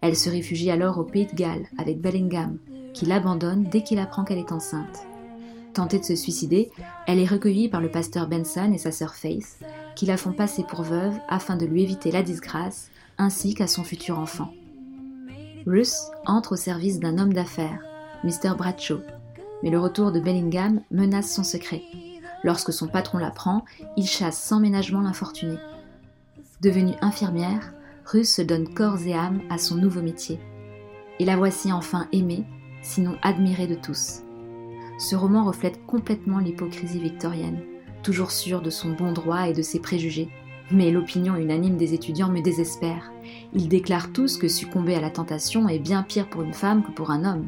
Elle 0.00 0.16
se 0.16 0.28
réfugie 0.28 0.70
alors 0.70 0.98
au 0.98 1.04
Pays 1.04 1.26
de 1.26 1.34
Galles 1.34 1.66
avec 1.78 2.00
Bellingham, 2.00 2.58
qui 2.92 3.06
l'abandonne 3.06 3.64
dès 3.64 3.82
qu'il 3.82 3.98
apprend 3.98 4.24
qu'elle 4.24 4.38
est 4.38 4.52
enceinte. 4.52 5.06
Tentée 5.72 5.98
de 5.98 6.04
se 6.04 6.16
suicider, 6.16 6.70
elle 7.06 7.20
est 7.20 7.26
recueillie 7.26 7.68
par 7.68 7.80
le 7.80 7.90
pasteur 7.90 8.28
Benson 8.28 8.72
et 8.72 8.78
sa 8.78 8.90
sœur 8.90 9.14
Faith, 9.14 9.58
qui 9.94 10.06
la 10.06 10.16
font 10.16 10.32
passer 10.32 10.64
pour 10.64 10.82
veuve 10.82 11.14
afin 11.28 11.56
de 11.56 11.66
lui 11.66 11.82
éviter 11.82 12.10
la 12.10 12.22
disgrâce, 12.22 12.90
ainsi 13.16 13.54
qu'à 13.54 13.66
son 13.66 13.84
futur 13.84 14.18
enfant. 14.18 14.52
Ruth 15.66 15.94
entre 16.26 16.52
au 16.52 16.56
service 16.56 16.98
d'un 16.98 17.18
homme 17.18 17.32
d'affaires, 17.32 17.80
Mr. 18.24 18.56
Bradshaw, 18.56 19.00
mais 19.62 19.70
le 19.70 19.78
retour 19.78 20.12
de 20.12 20.20
Bellingham 20.20 20.80
menace 20.90 21.32
son 21.32 21.44
secret. 21.44 21.82
Lorsque 22.44 22.72
son 22.72 22.88
patron 22.88 23.18
l'apprend, 23.18 23.64
il 23.96 24.06
chasse 24.06 24.40
sans 24.40 24.60
ménagement 24.60 25.00
l'infortuné. 25.00 25.56
Devenue 26.62 26.94
infirmière, 27.00 27.74
Ruth 28.04 28.26
se 28.26 28.42
donne 28.42 28.72
corps 28.72 29.06
et 29.06 29.14
âme 29.14 29.40
à 29.50 29.58
son 29.58 29.76
nouveau 29.76 30.02
métier. 30.02 30.40
Et 31.18 31.24
la 31.24 31.36
voici 31.36 31.72
enfin 31.72 32.08
aimée, 32.12 32.44
sinon 32.82 33.16
admirée 33.22 33.66
de 33.66 33.74
tous. 33.74 34.22
Ce 34.98 35.14
roman 35.14 35.44
reflète 35.44 35.84
complètement 35.86 36.38
l'hypocrisie 36.38 37.00
victorienne, 37.00 37.60
toujours 38.02 38.30
sûre 38.30 38.62
de 38.62 38.70
son 38.70 38.90
bon 38.90 39.12
droit 39.12 39.48
et 39.48 39.52
de 39.52 39.62
ses 39.62 39.80
préjugés. 39.80 40.28
Mais 40.70 40.90
l'opinion 40.90 41.36
unanime 41.36 41.76
des 41.76 41.94
étudiants 41.94 42.28
me 42.28 42.42
désespère. 42.42 43.12
Ils 43.54 43.68
déclarent 43.68 44.12
tous 44.12 44.36
que 44.36 44.48
succomber 44.48 44.94
à 44.94 45.00
la 45.00 45.10
tentation 45.10 45.68
est 45.68 45.78
bien 45.78 46.02
pire 46.02 46.28
pour 46.28 46.42
une 46.42 46.52
femme 46.52 46.82
que 46.82 46.90
pour 46.90 47.10
un 47.10 47.24
homme. 47.24 47.46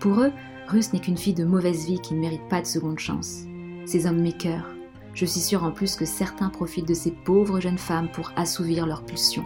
Pour 0.00 0.22
eux, 0.22 0.32
Ruth 0.66 0.94
n'est 0.94 1.00
qu'une 1.00 1.18
fille 1.18 1.34
de 1.34 1.44
mauvaise 1.44 1.84
vie 1.84 2.00
qui 2.00 2.14
ne 2.14 2.20
mérite 2.20 2.48
pas 2.48 2.62
de 2.62 2.66
seconde 2.66 2.98
chance. 2.98 3.42
Ces 3.84 4.06
hommes 4.06 4.22
m'écœurent. 4.22 4.74
Je 5.12 5.26
suis 5.26 5.40
sûre 5.40 5.62
en 5.62 5.72
plus 5.72 5.94
que 5.94 6.06
certains 6.06 6.48
profitent 6.48 6.88
de 6.88 6.94
ces 6.94 7.10
pauvres 7.10 7.60
jeunes 7.60 7.76
femmes 7.76 8.08
pour 8.10 8.32
assouvir 8.34 8.86
leurs 8.86 9.04
pulsions. 9.04 9.44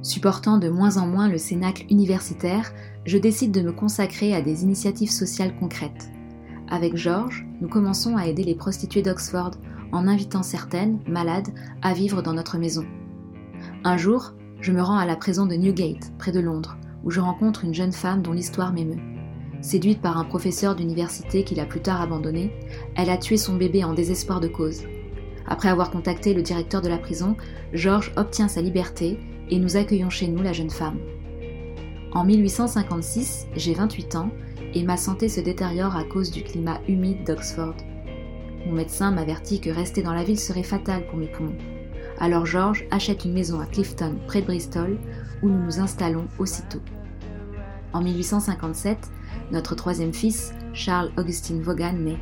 Supportant 0.00 0.56
de 0.56 0.70
moins 0.70 0.96
en 0.96 1.06
moins 1.06 1.28
le 1.28 1.36
cénacle 1.36 1.84
universitaire, 1.90 2.72
je 3.04 3.18
décide 3.18 3.52
de 3.52 3.60
me 3.60 3.72
consacrer 3.72 4.34
à 4.34 4.40
des 4.40 4.62
initiatives 4.62 5.10
sociales 5.10 5.58
concrètes. 5.58 6.10
Avec 6.68 6.96
Georges, 6.96 7.46
nous 7.60 7.68
commençons 7.68 8.16
à 8.16 8.28
aider 8.28 8.44
les 8.44 8.54
prostituées 8.54 9.02
d'Oxford 9.02 9.50
en 9.92 10.08
invitant 10.08 10.42
certaines, 10.42 11.00
malades, 11.06 11.48
à 11.82 11.92
vivre 11.92 12.22
dans 12.22 12.32
notre 12.32 12.56
maison. 12.56 12.86
Un 13.84 13.96
jour, 13.98 14.32
je 14.60 14.72
me 14.72 14.82
rends 14.82 14.98
à 14.98 15.06
la 15.06 15.16
prison 15.16 15.46
de 15.46 15.54
Newgate, 15.54 16.12
près 16.18 16.32
de 16.32 16.40
Londres, 16.40 16.76
où 17.04 17.10
je 17.10 17.20
rencontre 17.20 17.64
une 17.64 17.74
jeune 17.74 17.92
femme 17.92 18.22
dont 18.22 18.32
l'histoire 18.32 18.72
m'émeut. 18.72 19.00
Séduite 19.60 20.00
par 20.00 20.18
un 20.18 20.24
professeur 20.24 20.74
d'université 20.74 21.44
qui 21.44 21.54
l'a 21.54 21.66
plus 21.66 21.80
tard 21.80 22.00
abandonnée, 22.00 22.52
elle 22.94 23.10
a 23.10 23.16
tué 23.16 23.36
son 23.36 23.56
bébé 23.56 23.84
en 23.84 23.94
désespoir 23.94 24.40
de 24.40 24.48
cause. 24.48 24.82
Après 25.46 25.68
avoir 25.68 25.90
contacté 25.90 26.34
le 26.34 26.42
directeur 26.42 26.82
de 26.82 26.88
la 26.88 26.98
prison, 26.98 27.36
Georges 27.72 28.12
obtient 28.16 28.48
sa 28.48 28.60
liberté 28.60 29.18
et 29.48 29.58
nous 29.58 29.76
accueillons 29.76 30.10
chez 30.10 30.28
nous 30.28 30.42
la 30.42 30.52
jeune 30.52 30.70
femme. 30.70 30.98
En 32.12 32.24
1856, 32.24 33.48
j'ai 33.54 33.74
28 33.74 34.16
ans 34.16 34.30
et 34.74 34.82
ma 34.82 34.96
santé 34.96 35.28
se 35.28 35.40
détériore 35.40 35.96
à 35.96 36.04
cause 36.04 36.30
du 36.30 36.42
climat 36.42 36.80
humide 36.88 37.24
d'Oxford. 37.24 37.76
Mon 38.66 38.72
médecin 38.72 39.12
m'avertit 39.12 39.60
que 39.60 39.70
rester 39.70 40.02
dans 40.02 40.14
la 40.14 40.24
ville 40.24 40.38
serait 40.38 40.62
fatal 40.62 41.06
pour 41.06 41.18
mes 41.18 41.28
poumons. 41.28 41.56
Alors 42.18 42.46
George 42.46 42.84
achète 42.90 43.24
une 43.24 43.34
maison 43.34 43.60
à 43.60 43.66
Clifton, 43.66 44.16
près 44.26 44.40
de 44.40 44.46
Bristol, 44.46 44.98
où 45.42 45.48
nous 45.48 45.62
nous 45.62 45.80
installons 45.80 46.26
aussitôt. 46.38 46.80
En 47.92 48.02
1857, 48.02 49.10
notre 49.52 49.74
troisième 49.74 50.14
fils, 50.14 50.54
Charles 50.72 51.12
Augustine 51.18 51.60
Vaughan, 51.60 51.92
naît. 51.92 52.18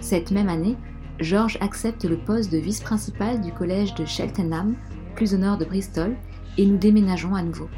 Cette 0.00 0.30
même 0.30 0.48
année, 0.48 0.76
George 1.20 1.58
accepte 1.60 2.04
le 2.04 2.16
poste 2.16 2.50
de 2.52 2.58
vice-principal 2.58 3.40
du 3.40 3.52
collège 3.52 3.94
de 3.94 4.04
Cheltenham, 4.04 4.76
plus 5.14 5.34
au 5.34 5.38
nord 5.38 5.58
de 5.58 5.64
Bristol, 5.64 6.16
et 6.56 6.64
nous 6.64 6.78
déménageons 6.78 7.34
à 7.34 7.42
nouveau. 7.42 7.68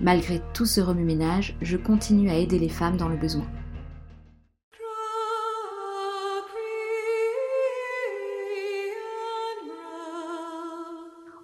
Malgré 0.00 0.42
tout 0.54 0.66
ce 0.66 0.80
remue-ménage, 0.80 1.56
je 1.62 1.76
continue 1.76 2.30
à 2.30 2.36
aider 2.36 2.58
les 2.58 2.68
femmes 2.68 2.96
dans 2.96 3.08
le 3.08 3.16
besoin. 3.16 3.46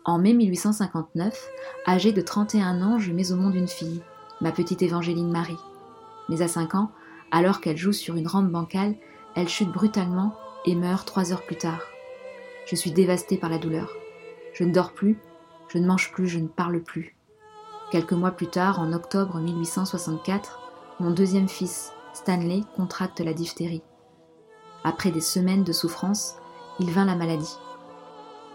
En 0.06 0.18
mai 0.18 0.34
1859, 0.34 1.48
âgée 1.86 2.12
de 2.12 2.20
31 2.20 2.82
ans, 2.82 2.98
je 2.98 3.10
mets 3.10 3.32
au 3.32 3.36
monde 3.36 3.54
une 3.54 3.68
fille, 3.68 4.02
ma 4.42 4.52
petite 4.52 4.82
Évangéline 4.82 5.30
Marie. 5.30 5.56
Mais 6.28 6.42
à 6.42 6.48
5 6.48 6.74
ans, 6.74 6.90
alors 7.30 7.62
qu'elle 7.62 7.78
joue 7.78 7.94
sur 7.94 8.14
une 8.16 8.28
rampe 8.28 8.50
bancale, 8.50 8.96
elle 9.34 9.48
chute 9.48 9.72
brutalement 9.72 10.34
et 10.66 10.74
meurt 10.74 11.06
trois 11.06 11.32
heures 11.32 11.46
plus 11.46 11.56
tard. 11.56 11.80
Je 12.66 12.76
suis 12.76 12.90
dévastée 12.90 13.38
par 13.38 13.48
la 13.48 13.56
douleur. 13.56 13.94
Je 14.52 14.64
ne 14.64 14.72
dors 14.72 14.92
plus, 14.92 15.18
je 15.68 15.78
ne 15.78 15.86
mange 15.86 16.12
plus, 16.12 16.28
je 16.28 16.38
ne 16.38 16.48
parle 16.48 16.82
plus. 16.82 17.16
Quelques 17.90 18.12
mois 18.12 18.32
plus 18.32 18.48
tard, 18.48 18.80
en 18.80 18.92
octobre 18.92 19.38
1864, 19.38 20.60
mon 21.00 21.12
deuxième 21.12 21.48
fils, 21.48 21.92
Stanley, 22.12 22.60
contracte 22.76 23.20
la 23.20 23.32
diphtérie. 23.32 23.82
Après 24.84 25.10
des 25.10 25.22
semaines 25.22 25.64
de 25.64 25.72
souffrance, 25.72 26.36
il 26.78 26.90
vint 26.90 27.06
la 27.06 27.16
maladie. 27.16 27.56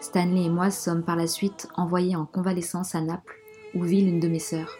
Stanley 0.02 0.46
et 0.46 0.50
moi 0.50 0.72
sommes 0.72 1.04
par 1.04 1.16
la 1.16 1.28
suite 1.28 1.68
envoyés 1.76 2.16
en 2.16 2.26
convalescence 2.26 2.96
à 2.96 3.02
Naples, 3.02 3.38
où 3.76 3.84
vit 3.84 4.02
l'une 4.02 4.20
de 4.20 4.28
mes 4.28 4.40
sœurs. 4.40 4.78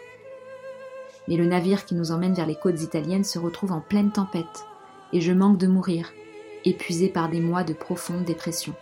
Mais 1.28 1.36
le 1.36 1.46
navire 1.46 1.84
qui 1.84 1.94
nous 1.94 2.10
emmène 2.10 2.34
vers 2.34 2.46
les 2.46 2.56
côtes 2.56 2.82
italiennes 2.82 3.24
se 3.24 3.38
retrouve 3.38 3.72
en 3.72 3.80
pleine 3.80 4.12
tempête, 4.12 4.66
et 5.12 5.20
je 5.20 5.32
manque 5.32 5.58
de 5.58 5.66
mourir, 5.66 6.12
épuisé 6.64 7.08
par 7.08 7.28
des 7.28 7.40
mois 7.40 7.64
de 7.64 7.72
profonde 7.72 8.24
dépression. 8.24 8.74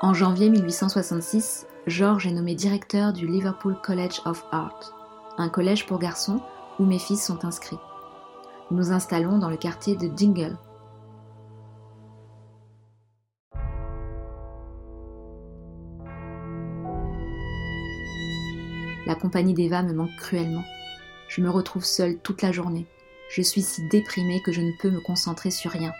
En 0.00 0.14
janvier 0.14 0.50
1866, 0.50 1.66
George 1.86 2.26
est 2.26 2.32
nommé 2.32 2.54
directeur 2.54 3.12
du 3.12 3.26
Liverpool 3.26 3.76
College 3.82 4.20
of 4.24 4.44
Art, 4.50 4.94
un 5.38 5.48
collège 5.48 5.86
pour 5.86 5.98
garçons 5.98 6.40
où 6.78 6.84
mes 6.84 6.98
fils 6.98 7.24
sont 7.24 7.44
inscrits. 7.44 7.78
Nous 8.70 8.78
nous 8.78 8.92
installons 8.92 9.38
dans 9.38 9.50
le 9.50 9.56
quartier 9.56 9.96
de 9.96 10.08
Dingle, 10.08 10.56
compagnie 19.22 19.54
d'Eva 19.54 19.84
me 19.84 19.92
manque 19.92 20.16
cruellement. 20.16 20.64
Je 21.28 21.42
me 21.42 21.48
retrouve 21.48 21.84
seule 21.84 22.18
toute 22.18 22.42
la 22.42 22.50
journée. 22.50 22.86
Je 23.30 23.40
suis 23.40 23.62
si 23.62 23.86
déprimée 23.86 24.42
que 24.42 24.50
je 24.50 24.60
ne 24.60 24.72
peux 24.80 24.90
me 24.90 25.00
concentrer 25.00 25.52
sur 25.52 25.70
rien. 25.70 25.92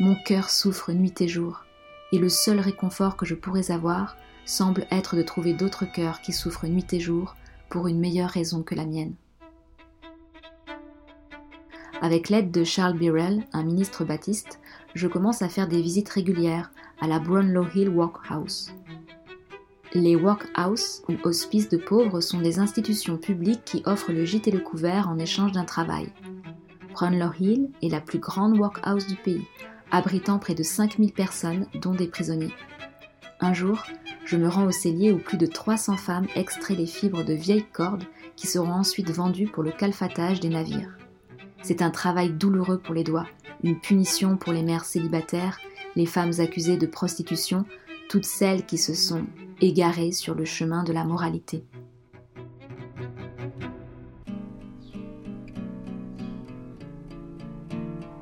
Mon 0.00 0.14
cœur 0.14 0.50
souffre 0.50 0.92
nuit 0.92 1.14
et 1.20 1.28
jour, 1.28 1.64
et 2.12 2.18
le 2.18 2.28
seul 2.28 2.60
réconfort 2.60 3.16
que 3.16 3.24
je 3.24 3.34
pourrais 3.34 3.70
avoir 3.70 4.18
semble 4.44 4.86
être 4.90 5.16
de 5.16 5.22
trouver 5.22 5.54
d'autres 5.54 5.90
cœurs 5.90 6.20
qui 6.20 6.34
souffrent 6.34 6.66
nuit 6.66 6.86
et 6.92 7.00
jour 7.00 7.36
pour 7.70 7.88
une 7.88 7.98
meilleure 7.98 8.28
raison 8.28 8.62
que 8.62 8.74
la 8.74 8.84
mienne. 8.84 9.14
Avec 12.02 12.28
l'aide 12.28 12.50
de 12.50 12.64
Charles 12.64 12.98
Birrell, 12.98 13.46
un 13.54 13.62
ministre 13.62 14.04
baptiste, 14.04 14.60
je 14.94 15.08
commence 15.08 15.40
à 15.40 15.48
faire 15.48 15.68
des 15.68 15.80
visites 15.80 16.10
régulières 16.10 16.70
à 17.00 17.06
la 17.06 17.18
Brownlow 17.18 17.66
Hill 17.74 17.88
Workhouse. 17.88 18.74
Les 19.96 20.16
workhouse 20.16 21.02
ou 21.08 21.14
hospices 21.22 21.68
de 21.68 21.76
pauvres 21.76 22.20
sont 22.20 22.40
des 22.40 22.58
institutions 22.58 23.16
publiques 23.16 23.64
qui 23.64 23.82
offrent 23.86 24.10
le 24.10 24.24
gîte 24.24 24.48
et 24.48 24.50
le 24.50 24.58
couvert 24.58 25.08
en 25.08 25.20
échange 25.20 25.52
d'un 25.52 25.64
travail. 25.64 26.12
Brownlow 26.92 27.30
Hill 27.38 27.70
est 27.80 27.90
la 27.90 28.00
plus 28.00 28.18
grande 28.18 28.58
workhouse 28.58 29.06
du 29.06 29.14
pays, 29.14 29.46
abritant 29.92 30.40
près 30.40 30.56
de 30.56 30.64
5000 30.64 31.12
personnes, 31.12 31.68
dont 31.80 31.94
des 31.94 32.08
prisonniers. 32.08 32.52
Un 33.38 33.52
jour, 33.52 33.84
je 34.24 34.36
me 34.36 34.48
rends 34.48 34.66
au 34.66 34.72
cellier 34.72 35.12
où 35.12 35.18
plus 35.18 35.38
de 35.38 35.46
300 35.46 35.96
femmes 35.96 36.26
extraient 36.34 36.74
les 36.74 36.86
fibres 36.86 37.24
de 37.24 37.34
vieilles 37.34 37.66
cordes 37.72 38.04
qui 38.34 38.48
seront 38.48 38.72
ensuite 38.72 39.12
vendues 39.12 39.46
pour 39.46 39.62
le 39.62 39.70
calfatage 39.70 40.40
des 40.40 40.48
navires. 40.48 40.98
C'est 41.62 41.82
un 41.82 41.90
travail 41.90 42.30
douloureux 42.30 42.78
pour 42.78 42.94
les 42.94 43.04
doigts, 43.04 43.28
une 43.62 43.78
punition 43.78 44.36
pour 44.36 44.52
les 44.52 44.64
mères 44.64 44.86
célibataires, 44.86 45.60
les 45.94 46.06
femmes 46.06 46.32
accusées 46.40 46.78
de 46.78 46.86
prostitution, 46.86 47.64
toutes 48.08 48.24
celles 48.24 48.64
qui 48.66 48.78
se 48.78 48.94
sont 48.94 49.24
égarées 49.60 50.12
sur 50.12 50.34
le 50.34 50.44
chemin 50.44 50.84
de 50.84 50.92
la 50.92 51.04
moralité. 51.04 51.64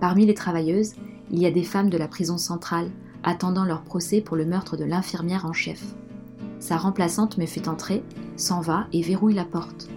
Parmi 0.00 0.26
les 0.26 0.34
travailleuses, 0.34 0.94
il 1.30 1.38
y 1.38 1.46
a 1.46 1.50
des 1.50 1.62
femmes 1.62 1.88
de 1.88 1.96
la 1.96 2.08
prison 2.08 2.36
centrale 2.36 2.90
attendant 3.22 3.64
leur 3.64 3.82
procès 3.82 4.20
pour 4.20 4.36
le 4.36 4.44
meurtre 4.44 4.76
de 4.76 4.84
l'infirmière 4.84 5.46
en 5.46 5.52
chef. 5.52 5.82
Sa 6.58 6.76
remplaçante 6.76 7.38
me 7.38 7.46
fait 7.46 7.68
entrer, 7.68 8.02
s'en 8.36 8.60
va 8.60 8.86
et 8.92 9.02
verrouille 9.02 9.34
la 9.34 9.44
porte. 9.44 9.88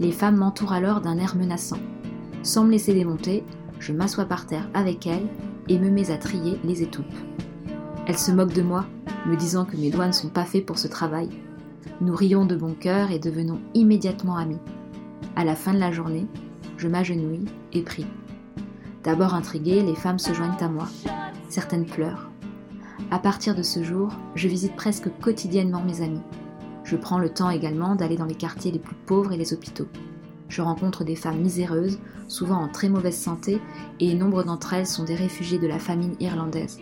Les 0.00 0.12
femmes 0.12 0.36
m'entourent 0.36 0.72
alors 0.72 1.00
d'un 1.00 1.18
air 1.18 1.36
menaçant. 1.36 1.78
Sans 2.42 2.64
me 2.64 2.70
laisser 2.70 2.94
démonter, 2.94 3.44
je 3.80 3.92
m'assois 3.92 4.24
par 4.24 4.46
terre 4.46 4.68
avec 4.74 5.06
elle 5.06 5.26
et 5.68 5.78
me 5.78 5.90
mets 5.90 6.10
à 6.10 6.18
trier 6.18 6.58
les 6.64 6.82
étoupes. 6.82 7.04
Elle 8.06 8.18
se 8.18 8.30
moque 8.30 8.52
de 8.52 8.62
moi, 8.62 8.86
me 9.26 9.36
disant 9.36 9.64
que 9.64 9.76
mes 9.76 9.90
doigts 9.90 10.06
ne 10.06 10.12
sont 10.12 10.28
pas 10.28 10.44
faits 10.44 10.66
pour 10.66 10.78
ce 10.78 10.88
travail. 10.88 11.28
Nous 12.00 12.14
rions 12.14 12.46
de 12.46 12.56
bon 12.56 12.74
cœur 12.74 13.10
et 13.10 13.18
devenons 13.18 13.60
immédiatement 13.74 14.36
amis. 14.36 14.58
À 15.36 15.44
la 15.44 15.56
fin 15.56 15.72
de 15.72 15.78
la 15.78 15.90
journée, 15.90 16.26
je 16.76 16.88
m'agenouille 16.88 17.46
et 17.72 17.82
prie. 17.82 18.06
D'abord 19.04 19.34
intriguées, 19.34 19.82
les 19.82 19.94
femmes 19.94 20.18
se 20.18 20.32
joignent 20.32 20.56
à 20.60 20.68
moi. 20.68 20.88
Certaines 21.48 21.86
pleurent. 21.86 22.30
À 23.10 23.18
partir 23.18 23.54
de 23.54 23.62
ce 23.62 23.82
jour, 23.82 24.12
je 24.34 24.48
visite 24.48 24.76
presque 24.76 25.08
quotidiennement 25.20 25.82
mes 25.82 26.02
amis. 26.02 26.22
Je 26.84 26.96
prends 26.96 27.18
le 27.18 27.30
temps 27.30 27.50
également 27.50 27.94
d'aller 27.94 28.16
dans 28.16 28.24
les 28.24 28.34
quartiers 28.34 28.70
les 28.70 28.78
plus 28.78 28.94
pauvres 28.94 29.32
et 29.32 29.36
les 29.36 29.52
hôpitaux. 29.52 29.88
Je 30.48 30.62
rencontre 30.62 31.04
des 31.04 31.16
femmes 31.16 31.40
miséreuses, 31.40 31.98
souvent 32.26 32.56
en 32.56 32.68
très 32.68 32.88
mauvaise 32.88 33.16
santé, 33.16 33.60
et 34.00 34.14
nombre 34.14 34.42
d'entre 34.42 34.74
elles 34.74 34.86
sont 34.86 35.04
des 35.04 35.14
réfugiés 35.14 35.58
de 35.58 35.66
la 35.66 35.78
famine 35.78 36.14
irlandaise. 36.20 36.80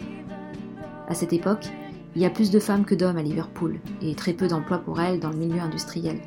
À 1.09 1.15
cette 1.15 1.33
époque, 1.33 1.71
il 2.17 2.23
y 2.23 2.25
a 2.25 2.31
plus 2.31 2.51
de 2.51 2.59
femmes 2.59 2.87
que 2.87 2.95
d'hommes 2.95 3.19
à 3.19 3.23
Liverpool, 3.23 3.79
et 4.01 4.15
très 4.15 4.33
peu 4.33 4.49
d'emplois 4.49 4.79
pour 4.79 5.03
elles 5.03 5.21
dans 5.21 5.29
le 5.29 5.37
milieu 5.37 5.61
industriel. 5.61 6.19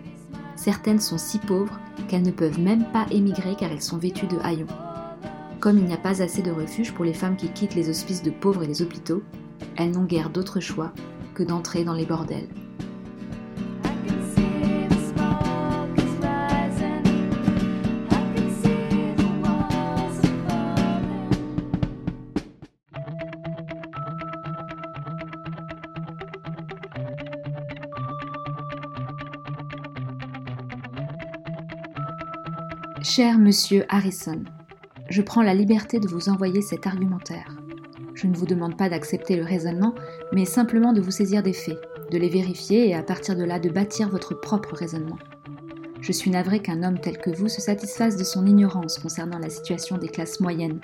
Certaines 0.56 1.00
sont 1.00 1.18
si 1.18 1.40
pauvres 1.40 1.80
qu'elles 2.08 2.22
ne 2.22 2.30
peuvent 2.30 2.60
même 2.60 2.86
pas 2.92 3.08
émigrer 3.10 3.56
car 3.60 3.72
elles 3.72 3.82
sont 3.82 3.98
vêtues 3.98 4.28
de 4.28 4.38
haillons. 4.44 4.68
Comme 5.60 5.80
il 5.80 5.86
n'y 5.86 5.94
a 5.94 5.98
pas 5.98 6.22
assez 6.22 6.44
de 6.44 6.52
refuge 6.52 6.94
pour 6.94 7.06
les 7.06 7.14
femmes 7.14 7.36
qui 7.36 7.48
quittent 7.48 7.74
les 7.74 7.90
hospices 7.90 8.22
de 8.22 8.30
pauvres 8.30 8.64
et 8.64 8.68
les 8.68 8.84
hôpitaux, 8.84 9.24
elles 9.78 9.90
n'ont 9.90 10.04
guère 10.04 10.30
d'autre 10.30 10.60
choix 10.60 10.94
que 11.34 11.42
d'entrer 11.42 11.84
dans 11.84 11.96
les 11.96 12.06
bordels. 12.06 12.50
Cher 33.20 33.38
monsieur 33.38 33.84
Harrison, 33.90 34.46
je 35.10 35.22
prends 35.22 35.42
la 35.42 35.54
liberté 35.54 36.00
de 36.00 36.08
vous 36.08 36.30
envoyer 36.30 36.62
cet 36.62 36.88
argumentaire. 36.88 37.54
Je 38.14 38.28
ne 38.28 38.34
vous 38.34 38.46
demande 38.46 38.78
pas 38.78 38.88
d'accepter 38.88 39.36
le 39.36 39.44
raisonnement, 39.44 39.94
mais 40.32 40.46
simplement 40.46 40.94
de 40.94 41.02
vous 41.02 41.12
saisir 41.12 41.44
des 41.44 41.52
faits, 41.52 41.82
de 42.14 42.18
les 42.18 42.30
vérifier 42.30 42.88
et 42.88 42.96
à 42.96 43.04
partir 43.04 43.36
de 43.36 43.44
là 43.44 43.60
de 43.60 43.68
bâtir 43.68 44.08
votre 44.08 44.40
propre 44.40 44.74
raisonnement. 44.74 45.18
Je 46.00 46.14
suis 46.14 46.32
navré 46.32 46.62
qu'un 46.62 46.82
homme 46.82 47.02
tel 47.02 47.18
que 47.18 47.30
vous 47.30 47.50
se 47.50 47.60
satisfasse 47.60 48.16
de 48.16 48.24
son 48.24 48.46
ignorance 48.46 49.00
concernant 49.00 49.40
la 49.40 49.50
situation 49.50 49.98
des 49.98 50.08
classes 50.08 50.40
moyennes 50.40 50.80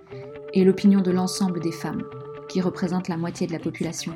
et 0.54 0.66
l'opinion 0.66 1.00
de 1.00 1.12
l'ensemble 1.12 1.62
des 1.62 1.72
femmes, 1.72 2.04
qui 2.50 2.60
représentent 2.60 3.08
la 3.08 3.16
moitié 3.16 3.48
de 3.48 3.54
la 3.54 3.60
population. 3.60 4.12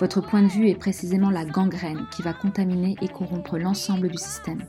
Votre 0.00 0.20
point 0.20 0.42
de 0.42 0.48
vue 0.48 0.68
est 0.68 0.74
précisément 0.74 1.30
la 1.30 1.44
gangrène 1.44 2.08
qui 2.10 2.22
va 2.22 2.32
contaminer 2.32 2.96
et 3.02 3.08
corrompre 3.08 3.56
l'ensemble 3.56 4.08
du 4.08 4.18
système. 4.18 4.64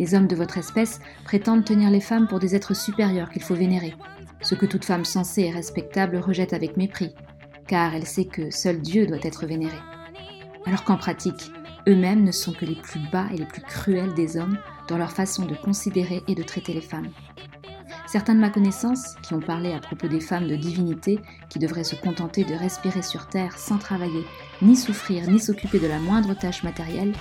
Les 0.00 0.14
hommes 0.14 0.28
de 0.28 0.34
votre 0.34 0.56
espèce 0.56 0.98
prétendent 1.24 1.66
tenir 1.66 1.90
les 1.90 2.00
femmes 2.00 2.26
pour 2.26 2.38
des 2.38 2.56
êtres 2.56 2.74
supérieurs 2.74 3.28
qu'il 3.28 3.42
faut 3.42 3.54
vénérer, 3.54 3.94
ce 4.40 4.54
que 4.54 4.64
toute 4.64 4.86
femme 4.86 5.04
sensée 5.04 5.42
et 5.42 5.50
respectable 5.50 6.16
rejette 6.16 6.54
avec 6.54 6.78
mépris, 6.78 7.14
car 7.66 7.94
elle 7.94 8.06
sait 8.06 8.24
que 8.24 8.50
seul 8.50 8.80
Dieu 8.80 9.06
doit 9.06 9.18
être 9.22 9.44
vénéré. 9.44 9.76
Alors 10.64 10.84
qu'en 10.84 10.96
pratique, 10.96 11.52
eux-mêmes 11.86 12.24
ne 12.24 12.32
sont 12.32 12.54
que 12.54 12.64
les 12.64 12.76
plus 12.76 13.00
bas 13.12 13.26
et 13.30 13.36
les 13.36 13.44
plus 13.44 13.60
cruels 13.60 14.14
des 14.14 14.38
hommes 14.38 14.56
dans 14.88 14.96
leur 14.96 15.12
façon 15.12 15.44
de 15.44 15.54
considérer 15.54 16.22
et 16.28 16.34
de 16.34 16.42
traiter 16.42 16.72
les 16.72 16.80
femmes. 16.80 17.10
Certains 18.06 18.34
de 18.34 18.40
ma 18.40 18.48
connaissance, 18.48 19.16
qui 19.22 19.34
ont 19.34 19.40
parlé 19.40 19.74
à 19.74 19.80
propos 19.80 20.08
des 20.08 20.20
femmes 20.20 20.48
de 20.48 20.56
divinité 20.56 21.18
qui 21.50 21.58
devraient 21.58 21.84
se 21.84 21.94
contenter 21.94 22.44
de 22.44 22.54
respirer 22.54 23.02
sur 23.02 23.28
terre 23.28 23.58
sans 23.58 23.76
travailler, 23.76 24.24
ni 24.62 24.76
souffrir, 24.76 25.30
ni 25.30 25.38
s'occuper 25.38 25.78
de 25.78 25.88
la 25.88 25.98
moindre 25.98 26.32
tâche 26.32 26.62
matérielle, 26.62 27.12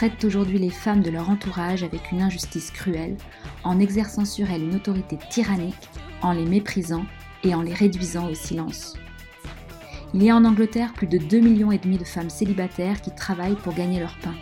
traitent 0.00 0.24
aujourd'hui 0.24 0.58
les 0.58 0.70
femmes 0.70 1.02
de 1.02 1.10
leur 1.10 1.28
entourage 1.28 1.82
avec 1.82 2.10
une 2.10 2.22
injustice 2.22 2.70
cruelle, 2.70 3.18
en 3.64 3.78
exerçant 3.78 4.24
sur 4.24 4.50
elles 4.50 4.62
une 4.62 4.76
autorité 4.76 5.18
tyrannique, 5.28 5.90
en 6.22 6.32
les 6.32 6.46
méprisant 6.46 7.04
et 7.44 7.54
en 7.54 7.60
les 7.60 7.74
réduisant 7.74 8.30
au 8.30 8.32
silence. 8.32 8.96
Il 10.14 10.22
y 10.22 10.30
a 10.30 10.36
en 10.36 10.46
Angleterre 10.46 10.94
plus 10.94 11.06
de 11.06 11.18
2 11.18 11.40
millions 11.40 11.68
de 11.68 12.04
femmes 12.04 12.30
célibataires 12.30 13.02
qui 13.02 13.14
travaillent 13.14 13.60
pour 13.62 13.74
gagner 13.74 14.00
leur 14.00 14.16
pain. 14.20 14.32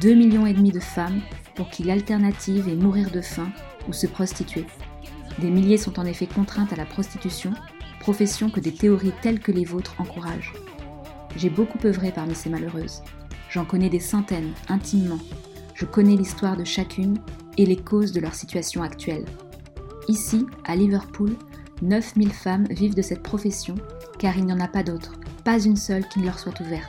2 0.00 0.14
millions 0.14 0.44
de 0.44 0.78
femmes 0.78 1.20
pour 1.56 1.68
qui 1.68 1.82
l'alternative 1.82 2.68
est 2.68 2.76
mourir 2.76 3.10
de 3.10 3.22
faim 3.22 3.50
ou 3.88 3.92
se 3.92 4.06
prostituer. 4.06 4.66
Des 5.40 5.50
milliers 5.50 5.78
sont 5.78 5.98
en 5.98 6.04
effet 6.04 6.28
contraintes 6.28 6.72
à 6.72 6.76
la 6.76 6.86
prostitution, 6.86 7.50
profession 7.98 8.50
que 8.50 8.60
des 8.60 8.72
théories 8.72 9.14
telles 9.20 9.40
que 9.40 9.50
les 9.50 9.64
vôtres 9.64 9.96
encouragent. 9.98 10.52
J'ai 11.34 11.50
beaucoup 11.50 11.84
œuvré 11.84 12.12
parmi 12.12 12.36
ces 12.36 12.50
malheureuses. 12.50 13.02
J'en 13.56 13.64
connais 13.64 13.88
des 13.88 14.00
centaines, 14.00 14.52
intimement. 14.68 15.18
Je 15.72 15.86
connais 15.86 16.14
l'histoire 16.14 16.58
de 16.58 16.64
chacune 16.64 17.16
et 17.56 17.64
les 17.64 17.78
causes 17.78 18.12
de 18.12 18.20
leur 18.20 18.34
situation 18.34 18.82
actuelle. 18.82 19.24
Ici, 20.08 20.44
à 20.66 20.76
Liverpool, 20.76 21.34
9000 21.80 22.34
femmes 22.34 22.66
vivent 22.68 22.94
de 22.94 23.00
cette 23.00 23.22
profession 23.22 23.74
car 24.18 24.36
il 24.36 24.44
n'y 24.44 24.52
en 24.52 24.60
a 24.60 24.68
pas 24.68 24.82
d'autre, 24.82 25.14
pas 25.42 25.58
une 25.58 25.76
seule 25.76 26.06
qui 26.06 26.18
ne 26.18 26.26
leur 26.26 26.38
soit 26.38 26.60
ouverte. 26.60 26.84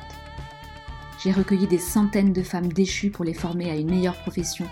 J'ai 1.23 1.31
recueilli 1.31 1.67
des 1.67 1.77
centaines 1.77 2.33
de 2.33 2.43
femmes 2.43 2.73
déchues 2.73 3.11
pour 3.11 3.23
les 3.23 3.33
former 3.33 3.71
à 3.71 3.77
une 3.77 3.89
meilleure 3.89 4.19
profession, 4.19 4.65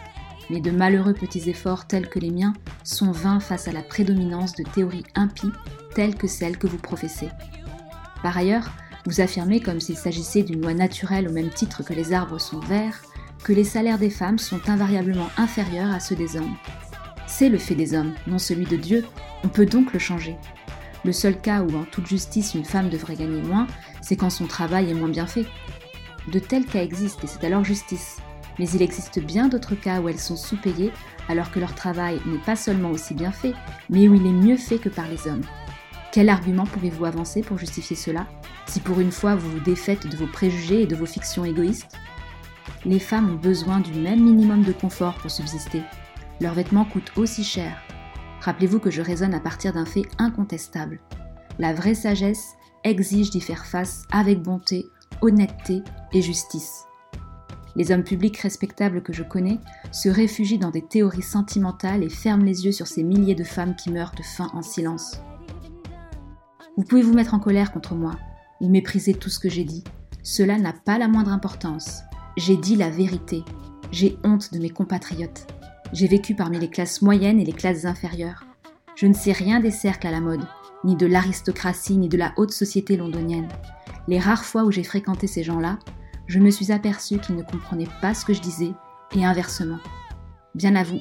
mais 0.50 0.60
de 0.60 0.72
malheureux 0.72 1.14
petits 1.14 1.50
efforts 1.50 1.88
tels 1.88 2.10
que 2.10 2.20
les 2.20 2.32
miens 2.32 2.56
sont 2.84 3.14
vains 3.14 3.40
face 3.40 3.70
à 3.70 3.72
la 3.72 3.82
prédominance 3.82 4.54
de 4.56 4.64
théories 4.64 5.06
impies 5.16 5.54
telles 5.94 6.16
que 6.16 6.28
celles 6.28 6.58
que 6.58 6.68
vous 6.68 6.78
professez. 6.78 7.30
Par 8.22 8.38
ailleurs, 8.38 8.70
vous 9.06 9.22
affirmez, 9.22 9.60
comme 9.60 9.80
s'il 9.80 9.98
s'agissait 9.98 10.44
d'une 10.44 10.62
loi 10.62 10.74
naturelle 10.74 11.28
au 11.28 11.32
même 11.32 11.50
titre 11.50 11.84
que 11.84 11.94
les 11.94 12.14
arbres 12.14 12.40
sont 12.40 12.60
verts, 12.60 13.02
que 13.44 13.54
les 13.54 13.64
salaires 13.64 14.00
des 14.00 14.10
femmes 14.10 14.40
sont 14.40 14.68
invariablement 14.68 15.30
inférieurs 15.38 15.94
à 15.94 16.00
ceux 16.00 16.16
des 16.16 16.36
hommes. 16.36 16.56
C'est 17.28 17.50
le 17.50 17.58
fait 17.58 17.76
des 17.76 17.94
hommes, 17.94 18.14
non 18.28 18.40
celui 18.40 18.66
de 18.66 18.78
Dieu, 18.78 19.06
on 19.44 19.48
peut 19.48 19.66
donc 19.66 19.94
le 19.94 20.00
changer. 20.00 20.36
Le 21.04 21.12
seul 21.12 21.40
cas 21.40 21.62
où 21.62 21.76
en 21.78 21.84
toute 21.84 22.08
justice 22.08 22.56
une 22.56 22.66
femme 22.66 22.90
devrait 22.90 23.16
gagner 23.16 23.42
moins, 23.42 23.68
c'est 24.02 24.16
quand 24.16 24.32
son 24.32 24.48
travail 24.48 24.90
est 24.90 24.96
moins 24.96 25.10
bien 25.10 25.28
fait. 25.28 25.46
De 26.32 26.40
tels 26.40 26.66
cas 26.66 26.82
existent 26.82 27.22
et 27.24 27.28
c'est 27.28 27.44
alors 27.46 27.64
justice. 27.64 28.18
Mais 28.58 28.68
il 28.70 28.82
existe 28.82 29.20
bien 29.20 29.48
d'autres 29.48 29.76
cas 29.76 30.00
où 30.00 30.10
elles 30.10 30.20
sont 30.20 30.38
sous-payées 30.38 30.92
alors 31.28 31.52
que 31.52 31.60
leur 31.60 31.76
travail 31.76 32.20
n'est 32.26 32.40
pas 32.40 32.56
seulement 32.56 32.90
aussi 32.90 33.14
bien 33.14 33.32
fait, 33.32 33.54
mais 33.90 34.08
où 34.08 34.16
il 34.16 34.26
est 34.26 34.32
mieux 34.32 34.58
fait 34.58 34.78
que 34.78 34.90
par 34.90 35.08
les 35.08 35.28
hommes. 35.28 35.44
Quel 36.16 36.30
argument 36.30 36.64
pouvez-vous 36.64 37.04
avancer 37.04 37.42
pour 37.42 37.58
justifier 37.58 37.98
cela, 37.98 38.26
si 38.68 38.80
pour 38.80 39.02
une 39.02 39.12
fois 39.12 39.36
vous 39.36 39.52
vous 39.52 39.60
défaites 39.60 40.08
de 40.08 40.16
vos 40.16 40.28
préjugés 40.28 40.84
et 40.84 40.88
de 40.88 40.96
vos 40.96 41.06
fictions 41.06 41.44
égoïstes 41.44 41.98
Les 42.86 43.00
femmes 43.00 43.32
ont 43.32 43.36
besoin 43.36 43.82
du 43.82 43.92
même 44.00 44.24
minimum 44.24 44.64
de 44.64 44.72
confort 44.72 45.16
pour 45.16 45.30
subsister. 45.30 45.82
Leurs 46.40 46.54
vêtements 46.54 46.86
coûtent 46.86 47.12
aussi 47.18 47.44
cher. 47.44 47.84
Rappelez-vous 48.40 48.80
que 48.80 48.92
je 48.92 49.02
raisonne 49.02 49.34
à 49.34 49.42
partir 49.42 49.74
d'un 49.74 49.84
fait 49.84 50.06
incontestable. 50.18 51.02
La 51.60 51.74
vraie 51.74 51.96
sagesse 51.96 52.54
exige 52.86 53.32
d'y 53.32 53.42
faire 53.42 53.66
face 53.66 54.04
avec 54.10 54.42
bonté, 54.42 54.86
honnêteté 55.22 55.84
et 56.14 56.22
justice. 56.22 56.86
Les 57.76 57.92
hommes 57.92 58.06
publics 58.06 58.38
respectables 58.38 59.04
que 59.04 59.12
je 59.12 59.24
connais 59.24 59.60
se 59.92 60.08
réfugient 60.08 60.60
dans 60.60 60.72
des 60.72 60.88
théories 60.88 61.22
sentimentales 61.22 62.04
et 62.04 62.10
ferment 62.10 62.46
les 62.46 62.64
yeux 62.64 62.72
sur 62.72 62.88
ces 62.88 63.04
milliers 63.04 63.36
de 63.36 63.44
femmes 63.44 63.76
qui 63.76 63.92
meurent 63.92 64.16
de 64.16 64.24
faim 64.24 64.50
en 64.54 64.62
silence. 64.62 65.20
Vous 66.78 66.84
pouvez 66.84 67.02
vous 67.02 67.14
mettre 67.14 67.34
en 67.34 67.40
colère 67.40 67.72
contre 67.72 67.96
moi, 67.96 68.12
ou 68.60 68.68
mépriser 68.68 69.14
tout 69.14 69.30
ce 69.30 69.40
que 69.40 69.50
j'ai 69.50 69.64
dit. 69.64 69.84
Cela 70.24 70.58
n'a 70.58 70.74
pas 70.74 70.98
la 70.98 71.08
moindre 71.08 71.32
importance. 71.32 72.02
J'ai 72.36 72.58
dit 72.58 72.76
la 72.76 72.90
vérité. 72.90 73.44
J'ai 73.92 74.18
honte 74.26 74.54
de 74.54 74.60
mes 74.60 74.70
compatriotes. 74.70 75.48
J'ai 75.94 76.08
vécu 76.08 76.36
parmi 76.36 76.60
les 76.60 76.70
classes 76.70 77.02
moyennes 77.02 77.40
et 77.40 77.46
les 77.46 77.54
classes 77.54 77.86
inférieures. 77.86 78.44
Je 78.96 79.08
ne 79.08 79.14
sais 79.14 79.32
rien 79.32 79.62
des 79.62 79.72
cercles 79.72 80.08
à 80.08 80.12
la 80.12 80.20
mode, 80.20 80.46
ni 80.84 80.98
de 80.98 81.06
l'aristocratie, 81.06 81.98
ni 81.98 82.10
de 82.10 82.18
la 82.18 82.34
haute 82.36 82.52
société 82.52 82.98
londonienne. 82.98 83.48
Les 84.10 84.20
rares 84.20 84.44
fois 84.44 84.66
où 84.66 84.72
j'ai 84.72 84.84
fréquenté 84.84 85.28
ces 85.28 85.44
gens-là, 85.44 85.80
je 86.28 86.40
me 86.40 86.50
suis 86.50 86.74
aperçue 86.74 87.20
qu'ils 87.20 87.36
ne 87.36 87.44
comprenaient 87.44 87.88
pas 88.02 88.14
ce 88.14 88.26
que 88.26 88.34
je 88.34 88.42
disais, 88.42 88.74
et 89.16 89.24
inversement. 89.24 89.80
Bien 90.56 90.76
à 90.76 90.84
vous, 90.84 91.00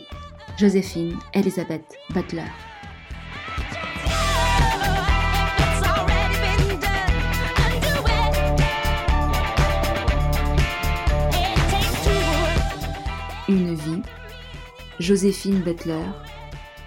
Joséphine 0.56 1.16
Elizabeth 1.32 1.96
Butler. 2.12 2.44
Joséphine 15.04 15.60
Butler, 15.60 16.06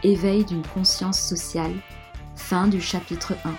éveil 0.02 0.44
d'une 0.44 0.64
conscience 0.64 1.22
sociale, 1.22 1.76
fin 2.36 2.68
du 2.68 2.82
chapitre 2.82 3.36
1. 3.46 3.52